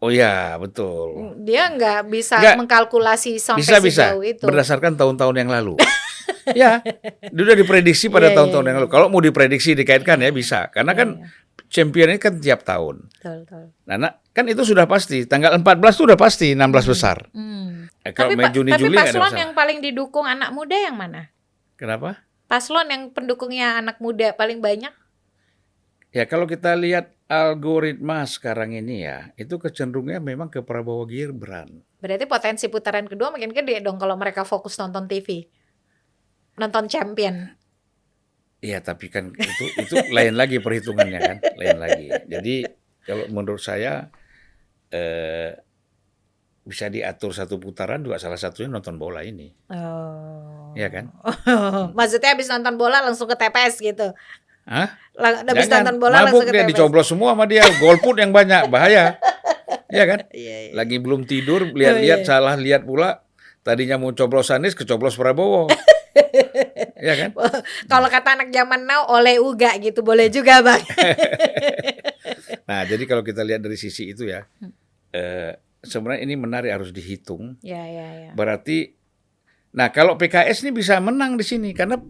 [0.00, 1.32] Oh iya, betul.
[1.40, 2.56] Dia nggak bisa Nggak.
[2.60, 4.44] mengkalkulasi sampai Bisa bisa sejauh itu.
[4.44, 5.80] berdasarkan tahun-tahun yang lalu.
[6.52, 6.84] ya,
[7.24, 8.84] sudah diprediksi pada Iya, tahun-tahun iya, yang iya.
[8.84, 8.92] lalu.
[8.92, 11.28] Kalau mau diprediksi dikaitkan ya bisa, karena Iya, kan iya.
[11.74, 13.10] Champion ini kan tiap tahun.
[13.18, 13.64] Betul, betul.
[13.90, 15.26] Nah, nah, kan itu sudah pasti.
[15.26, 17.26] Tanggal 14 itu sudah pasti 16 besar.
[17.34, 17.90] Hmm.
[18.06, 21.34] Eh, kalau Tapi, pa- Juni tapi Juli paslon yang paling didukung anak muda yang mana?
[21.74, 22.22] Kenapa?
[22.46, 24.94] Paslon yang pendukungnya anak muda paling banyak?
[26.14, 31.82] Ya kalau kita lihat algoritma sekarang ini ya, itu kecenderungannya memang ke Prabowo Gibran.
[31.98, 35.50] Berarti potensi putaran kedua makin gede dong kalau mereka fokus nonton TV.
[36.54, 37.58] Nonton Champion.
[38.64, 42.08] Iya, tapi kan itu itu lain lagi perhitungannya kan, lain lagi.
[42.24, 42.54] Jadi
[43.02, 44.08] kalau menurut saya
[44.88, 45.52] eh,
[46.64, 50.72] bisa diatur satu putaran juga salah satunya nonton bola ini, Oh.
[50.72, 51.12] Iya kan?
[51.98, 54.16] Maksudnya habis nonton bola langsung ke TPS gitu.
[54.64, 54.96] Hah?
[55.14, 56.70] Lang- Habis Jangan, nonton bola mabuk langsung ke dia TPS.
[56.72, 59.20] dicoblos semua sama dia, golput yang banyak, bahaya.
[59.86, 60.18] Iya kan?
[60.32, 60.72] Iya, iya.
[60.72, 62.30] Lagi belum tidur, lihat-lihat Oh, iya.
[62.32, 63.20] salah lihat pula.
[63.60, 65.68] Tadinya mau coblos Anies, kecoblos Prabowo.
[66.96, 67.30] Iya kan?
[67.92, 70.82] Kalau kata anak zaman now oleh uga gitu boleh juga bang.
[72.64, 74.72] Nah, jadi kalau kita lihat dari sisi itu ya, Hmm.
[75.12, 77.60] eh, sebenarnya ini menarik harus dihitung.
[77.60, 78.30] ya ya ya.
[78.32, 78.96] Berarti,
[79.70, 82.00] nah kalau PKS ini bisa menang di sini karena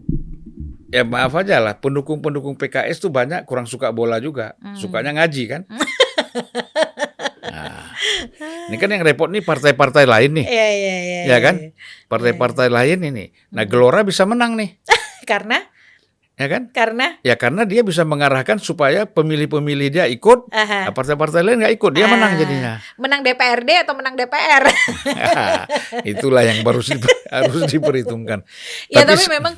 [0.87, 4.79] ya maaf aja lah, pendukung-pendukung PKS tuh banyak kurang suka bola juga, Hmm.
[4.79, 5.61] sukanya ngaji kan.
[8.27, 11.21] Nah, ini kan yang repot nih partai-partai lain nih, Iya iya iya.
[11.27, 11.55] ya kan?
[11.57, 11.69] iya.
[12.05, 13.25] Partai-partai lain ini.
[13.49, 13.69] Nah, Hmm.
[13.69, 14.77] Gelora bisa menang nih,
[15.25, 15.61] Karena
[16.35, 16.67] ya kan?
[16.69, 21.73] karena Ya karena dia bisa mengarahkan supaya pemilih-pemilih dia ikut, aha, nah, partai-partai lain nggak
[21.73, 22.37] ikut, dia menang Ah.
[22.37, 22.73] jadinya.
[22.95, 24.67] menang DPRD atau menang DPR.
[26.11, 26.83] Itulah yang baru
[27.31, 28.43] harus diperhitungkan.
[28.87, 29.53] ya Tapi tapi memang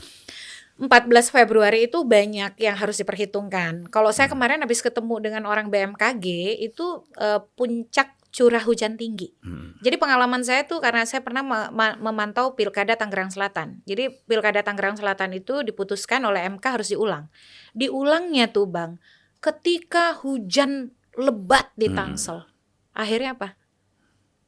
[0.78, 3.90] 14 Februari itu banyak yang harus diperhitungkan.
[3.90, 4.38] Kalau saya Hmm.
[4.38, 6.26] kemarin habis ketemu dengan orang BMKG
[6.62, 6.86] itu
[7.18, 9.34] eh, puncak curah hujan tinggi.
[9.42, 9.74] Hmm.
[9.82, 13.82] Jadi pengalaman saya tuh karena saya pernah me- ma- memantau Pilkada Tangerang Selatan.
[13.84, 17.34] Jadi Pilkada Tangerang Selatan itu diputuskan oleh MK harus diulang.
[17.74, 19.02] Diulangnya tuh Bang,
[19.40, 21.98] ketika hujan lebat di Hmm.
[22.14, 22.46] Tangsel.
[22.94, 23.58] Akhirnya apa?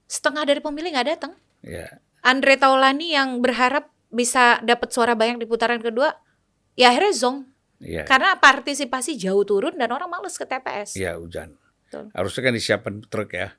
[0.05, 1.33] Setengah dari pemilih nggak datang.
[1.59, 6.13] Ya, Andre Taulani yang berharap bisa dapat suara banyak di putaran kedua,
[6.73, 7.37] ya akhirnya zong.
[7.79, 10.93] ya, Karena partisipasi jauh turun dan orang males ke TPS.
[10.93, 11.55] ya hujan.
[11.85, 12.11] Betul.
[12.11, 13.55] Harusnya kan disiapkan truk ya.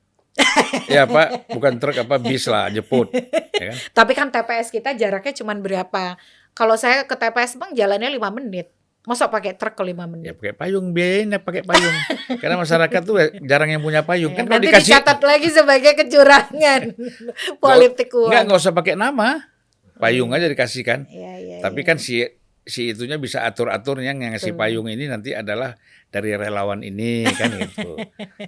[0.86, 3.10] Ya Pak, bukan truk apa bis lah, jemput.
[3.52, 3.76] Ya kan?
[3.92, 6.16] Tapi kan TPS kita jaraknya cuma berapa?
[6.50, 8.70] Kalau saya ke TPS bang jalannya lima menit.
[9.00, 10.32] Masa pakai truk ke lima Ya menit?
[10.34, 11.96] pakai payung, biayain ya pakai payung.
[12.36, 14.28] Karena masyarakat tuh jarang yang punya payung.
[14.30, 16.80] Ya, Kan nanti dikasih dicatat lagi sebagai kecurangan
[17.64, 18.44] politik Enggak, uang.
[18.46, 19.48] nggak usah pakai nama.
[19.96, 21.00] payung aja dikasih kan.
[21.06, 21.86] Iya, iya, Tapi iya.
[21.86, 22.24] kan si
[22.62, 24.60] si itunya bisa atur-aturnya yang ngasih Betul.
[24.60, 25.74] payung ini nanti adalah
[26.08, 27.96] dari relawan ini kan gitu.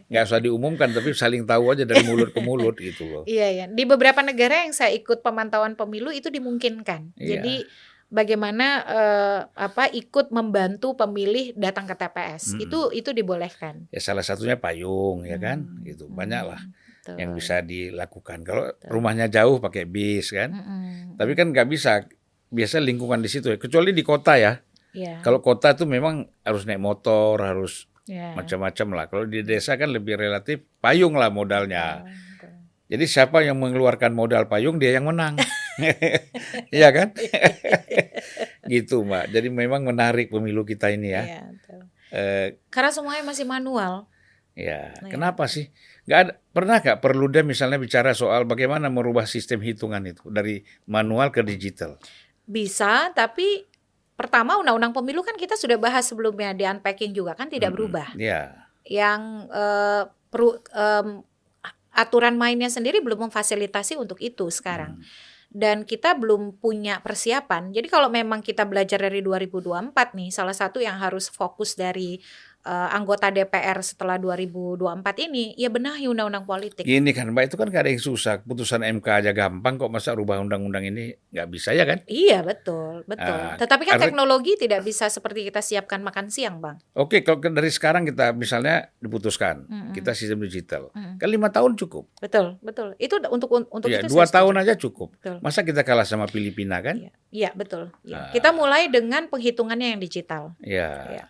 [0.09, 3.23] Nggak usah diumumkan tapi saling tahu aja dari mulut ke mulut gitu loh.
[3.25, 7.17] Iya ya, di beberapa negara yang saya ikut pemantauan pemilu itu dimungkinkan.
[7.17, 7.39] Iya.
[7.39, 7.55] Jadi
[8.09, 12.65] bagaimana eh, apa ikut membantu pemilih datang ke TPS Mm-mm.
[12.69, 13.89] itu itu dibolehkan.
[13.89, 16.05] Ya salah satunya payung ya kan Hmm, gitu.
[16.07, 16.61] hmm, Banyak lah
[17.01, 17.17] betul.
[17.17, 18.45] yang bisa dilakukan.
[18.45, 18.89] Kalau Betul.
[18.93, 20.53] rumahnya jauh pakai bis kan.
[20.53, 21.17] Mm-mm.
[21.17, 22.05] Tapi kan nggak bisa
[22.53, 23.57] biasa lingkungan di situ ya.
[23.57, 24.61] Kecuali di kota ya.
[24.93, 28.37] Iya, Kalau kota tuh memang harus naik motor, harus iya.
[28.37, 29.05] macam-macam lah.
[29.09, 32.05] Kalau di desa kan lebih relatif payung lah modalnya.
[32.05, 32.53] Betul.
[32.93, 35.41] Jadi siapa yang mengeluarkan modal payung dia yang menang.
[36.69, 37.17] Iya kan?
[38.73, 39.33] gitu, Mbak.
[39.33, 41.23] Jadi memang menarik pemilu kita ini ya.
[41.25, 41.81] Iya, betul.
[42.13, 44.05] Eh, Karena semuanya masih manual.
[44.53, 45.09] ya, Iya.
[45.09, 45.73] kenapa sih?
[46.05, 50.61] Nggak ada, pernah nggak perlu deh misalnya bicara soal bagaimana merubah sistem hitungan itu dari
[50.85, 51.97] manual ke digital?
[52.47, 53.65] Bisa, tapi
[54.19, 57.79] pertama undang-undang pemilu kan kita sudah bahas sebelumnya di unpacking juga kan tidak Mm-mm.
[57.79, 58.09] berubah.
[58.15, 59.21] Ya, Yang
[59.51, 61.23] eh, peru- em,
[61.93, 64.97] aturan mainnya sendiri belum memfasilitasi untuk itu sekarang.
[64.97, 65.05] Hmm.
[65.53, 67.77] Dan kita belum punya persiapan.
[67.77, 72.17] Jadi kalau memang kita belajar dari 2024 nih, salah satu yang harus fokus dari
[72.63, 74.79] eh, anggota DPR setelah 2024
[75.21, 76.83] ini, ya benahi undang-undang politik.
[76.83, 78.39] Gini kan, Mbak itu kan nggak ada yang susah.
[78.41, 82.01] Putusan MK aja gampang kok masa rubah undang-undang ini nggak bisa ya kan?
[82.05, 83.35] Iya betul, betul.
[83.35, 86.79] Ah, Tetapi kan teknologi tidak bisa seperti kita siapkan makan siang, bang.
[86.95, 89.93] Oke, kalau ke- dari sekarang kita misalnya diputuskan, Mm-mm.
[89.93, 91.19] kita sistem digital, Mm-mm.
[91.19, 92.09] kan lima tahun cukup.
[92.19, 92.95] Betul, betul.
[92.97, 94.65] Itu untuk untuk ya, itu dua tahun setuju.
[94.65, 95.09] aja cukup.
[95.19, 95.37] Betul.
[95.41, 96.95] Masa kita kalah sama Filipina kan?
[96.97, 97.91] Iya, iya betul.
[98.03, 98.31] Iya.
[98.31, 100.55] Kita mulai dengan penghitungannya yang digital.
[100.63, 101.27] Ya.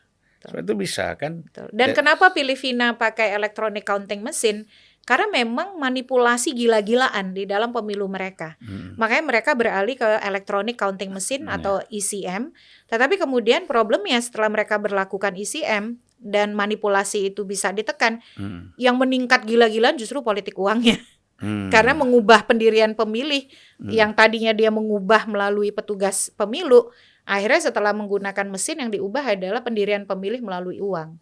[0.50, 1.46] So, itu bisa kan?
[1.46, 1.70] Betul.
[1.70, 1.94] Dan Ya.
[1.94, 4.66] kenapa Filipina pakai electronic counting mesin?
[5.02, 8.54] Karena memang manipulasi gila-gilaan di dalam pemilu mereka.
[8.62, 8.94] Hmm.
[8.94, 11.58] Makanya mereka beralih ke electronic counting mesin Iya.
[11.58, 12.54] atau ECM.
[12.86, 18.70] Tetapi kemudian problemnya setelah mereka berlakukan ECM dan manipulasi itu bisa ditekan, Hmm.
[18.78, 20.94] yang meningkat gila-gilaan justru politik uangnya.
[21.42, 21.66] Hmm.
[21.74, 23.50] Karena mengubah pendirian pemilih
[23.82, 23.90] Hmm.
[23.90, 26.94] yang tadinya dia mengubah melalui petugas pemilu,
[27.24, 31.16] akhirnya setelah menggunakan mesin yang diubah adalah pendirian pemilih melalui uang.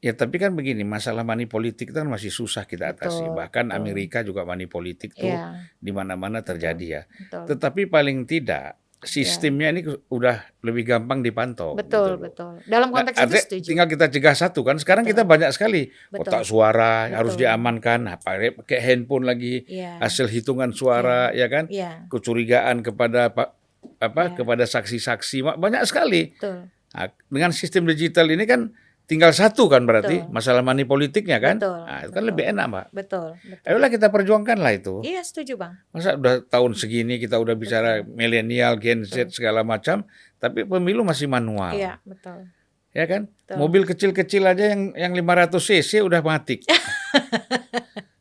[0.00, 3.20] Ya tapi kan begini, masalah money politik itu kan masih susah kita atasi.
[3.20, 3.76] Betul, Bahkan betul.
[3.76, 7.02] Amerika juga money politik tuh Iya, di mana-mana terjadi ya.
[7.04, 7.44] betul.
[7.52, 11.76] Tetapi paling tidak sistemnya ini udah lebih gampang dipantau.
[11.76, 12.52] Betul, gitu betul.
[12.64, 13.66] Dalam Nah, konteks itu artinya setuju.
[13.68, 14.76] tinggal kita cegah satu kan.
[14.80, 15.32] Sekarang kita Betul.
[15.36, 16.20] banyak sekali Betul.
[16.24, 17.44] kotak suara harus Betul.
[17.48, 20.00] diamankan, nah, pakai handphone lagi, Iya.
[20.00, 23.59] hasil hitungan suara ya kan, Iya, kecurigaan kepada pak
[23.96, 24.34] apa Iya.
[24.36, 26.32] kepada saksi-saksi banyak sekali.
[26.32, 26.68] betul.
[26.90, 28.74] Nah, dengan sistem digital ini kan
[29.06, 30.30] tinggal satu kan berarti Betul.
[30.30, 31.58] masalah money politiknya kan.
[31.58, 32.28] Betul, Nah, itu kan betul.
[32.30, 32.86] lebih enak, Mbak.
[32.90, 33.66] Betul, betul.
[33.66, 34.94] Ayolah kita perjuangkan lah itu.
[35.02, 35.74] Iya, setuju, Bang.
[35.90, 40.02] Masa udah tahun segini kita udah bicara milenial, Gen Z segala macam,
[40.36, 41.74] tapi pemilu masih manual.
[41.74, 42.50] Iya, betul.
[42.90, 43.30] Ya kan?
[43.30, 43.56] Betul.
[43.56, 46.58] Mobil kecil-kecil aja yang yang 500 cc udah mati.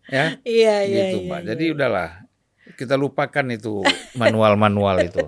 [0.09, 1.29] ya, Iya, iya, gitu, iya.
[1.29, 1.39] Mbak.
[1.39, 1.47] iya.
[1.53, 2.09] Jadi udahlah
[2.79, 3.83] kita lupakan itu
[4.15, 5.27] manual-manual itu.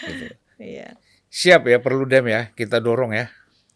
[0.00, 0.24] Gitu.
[0.56, 0.96] Iya.
[1.28, 3.28] Siap ya, perlu dem ya, kita dorong ya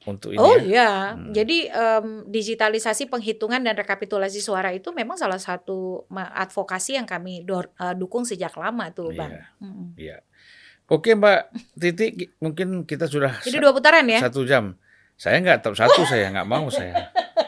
[0.04, 0.38] untuk ini.
[0.38, 0.62] Oh ya.
[0.62, 1.30] iya, Hmm.
[1.30, 7.74] jadi em, digitalisasi penghitungan dan rekapitulasi suara itu memang salah satu advokasi yang kami dor-
[7.74, 9.36] eh, dukung sejak lama tuh, bang.
[9.36, 9.44] Iya.
[9.60, 9.86] Mm-mm.
[9.94, 10.16] Iya.
[10.88, 11.40] Oke Mbak
[11.76, 14.24] Titi, ki- mungkin kita sudah Jadi dua putaran ya?
[14.24, 14.72] satu jam.
[15.14, 16.94] Saya nggak tahu satu saya nggak mau saya.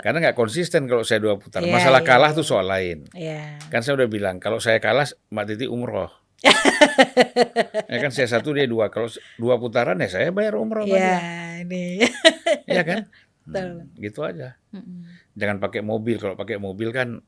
[0.00, 1.66] Karena nggak konsisten kalau saya dua putaran.
[1.66, 2.38] Iya, Masalah iya, kalah iya.
[2.38, 2.98] tuh soal lain.
[3.12, 3.42] Iya.
[3.68, 6.10] Kan saya udah bilang kalau saya kalah Mbak Titi umroh.
[7.90, 8.88] ya kan saya satu dia dua.
[8.92, 11.16] Kalau dua putaran ya saya bayar umroh Iya, aja.
[11.62, 12.04] ini.
[12.70, 12.98] Iya kan?
[13.46, 13.68] Betul.
[13.78, 14.58] Hmm, gitu aja.
[14.74, 15.06] Mm-mm.
[15.38, 16.18] Jangan pakai mobil.
[16.18, 17.22] Kalau pakai mobil kan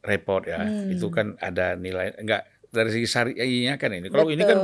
[0.00, 0.62] repot ya.
[0.62, 0.94] Hmm.
[0.94, 4.06] Itu kan ada nilai enggak dari segi syariahnya kan ini.
[4.06, 4.58] Kalau ini kan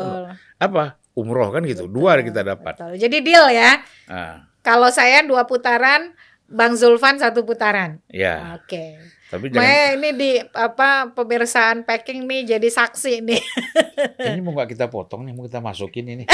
[0.59, 0.99] apa?
[1.13, 1.91] Umroh kan gitu.
[1.91, 2.75] betul, Dua kita dapat.
[2.79, 2.95] betul.
[2.97, 3.83] Jadi deal ya.
[4.09, 6.15] Ah, Kalau saya dua putaran,
[6.53, 7.99] Bang Zulfan satu putaran.
[8.13, 8.61] ya.
[8.61, 9.01] Oke.
[9.33, 13.41] Tapi jangan Maya ini di apa pemirsaan packing nih jadi saksi nih.
[14.37, 16.25] ini mau nggak kita potong nih, mau kita masukin ini.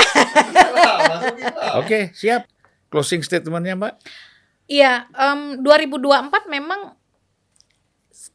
[1.80, 2.50] Oke, siap.
[2.90, 3.94] Closing statementnya Mbak.
[4.66, 6.98] Iya, em, 2024 memang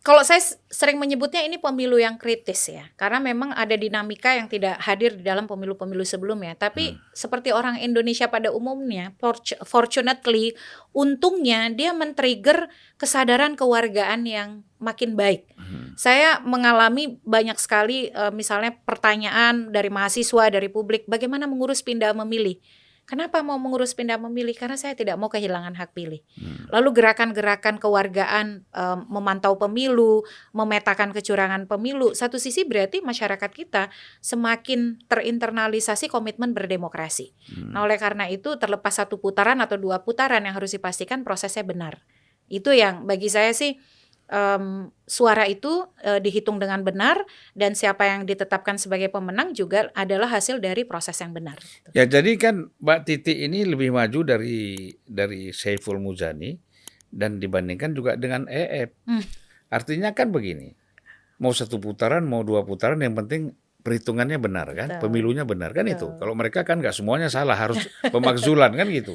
[0.03, 4.75] kalau saya sering menyebutnya ini pemilu yang kritis ya, karena memang ada dinamika yang tidak
[4.83, 6.59] hadir di dalam pemilu-pemilu sebelumnya.
[6.59, 6.99] Tapi Hmm.
[7.15, 10.59] seperti orang Indonesia pada umumnya, fortu- fortunately,
[10.91, 12.67] untungnya dia men-trigger
[12.99, 15.47] kesadaran kewargaan yang makin baik.
[15.55, 15.95] Hmm.
[15.95, 22.59] Saya mengalami banyak sekali eh, misalnya pertanyaan dari mahasiswa, dari publik, bagaimana mengurus pindah memilih.
[23.03, 24.55] Kenapa mau mengurus pindah memilih?
[24.55, 26.23] Karena saya tidak mau kehilangan hak pilih.
[26.39, 26.71] Hmm.
[26.71, 30.23] Lalu gerakan-gerakan kewargaan um, memantau pemilu,
[30.55, 33.91] memetakan kecurangan pemilu, satu sisi berarti masyarakat kita
[34.23, 37.35] semakin terinternalisasi komitmen berdemokrasi.
[37.51, 37.75] Hmm.
[37.75, 42.07] Nah, oleh karena itu terlepas satu putaran atau dua putaran yang harus dipastikan prosesnya benar.
[42.47, 43.75] Itu yang bagi saya sih
[44.33, 47.21] um, suara itu uh, dihitung dengan benar
[47.53, 51.61] dan siapa yang ditetapkan sebagai pemenang juga adalah hasil dari proses yang benar.
[51.93, 56.57] Ya jadi kan Mbak Titi ini lebih maju dari dari Saiful Muzani
[57.13, 58.89] dan dibandingkan juga dengan EF.
[59.05, 59.23] Hmm.
[59.69, 60.73] Artinya kan begini,
[61.37, 63.53] mau satu putaran mau dua putaran yang penting
[63.83, 65.11] perhitungannya benar kan, Betul.
[65.11, 65.93] pemilunya benar kan Betul.
[65.93, 66.07] itu.
[66.15, 69.13] Kalau mereka kan nggak semuanya salah, harus pemakzulan kan gitu.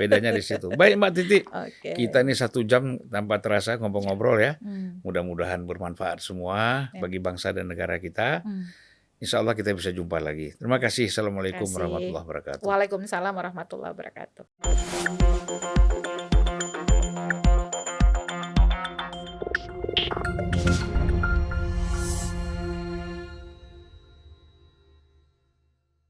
[0.00, 0.70] Bedanya di situ.
[0.70, 1.98] Baik Mbak Titi, okay.
[1.98, 4.54] kita ini satu jam tanpa terasa ngobrol-ngobrol ya.
[4.62, 5.02] Hmm.
[5.02, 7.02] Mudah-mudahan bermanfaat semua ya.
[7.02, 8.46] bagi bangsa dan negara kita.
[8.46, 8.70] Hmm.
[9.18, 10.54] Insya Allah kita bisa jumpa lagi.
[10.54, 11.10] Terima kasih.
[11.10, 12.62] Assalamualaikum warahmatullahi wabarakatuh.
[12.62, 15.73] Waalaikumsalam warahmatullahi wabarakatuh.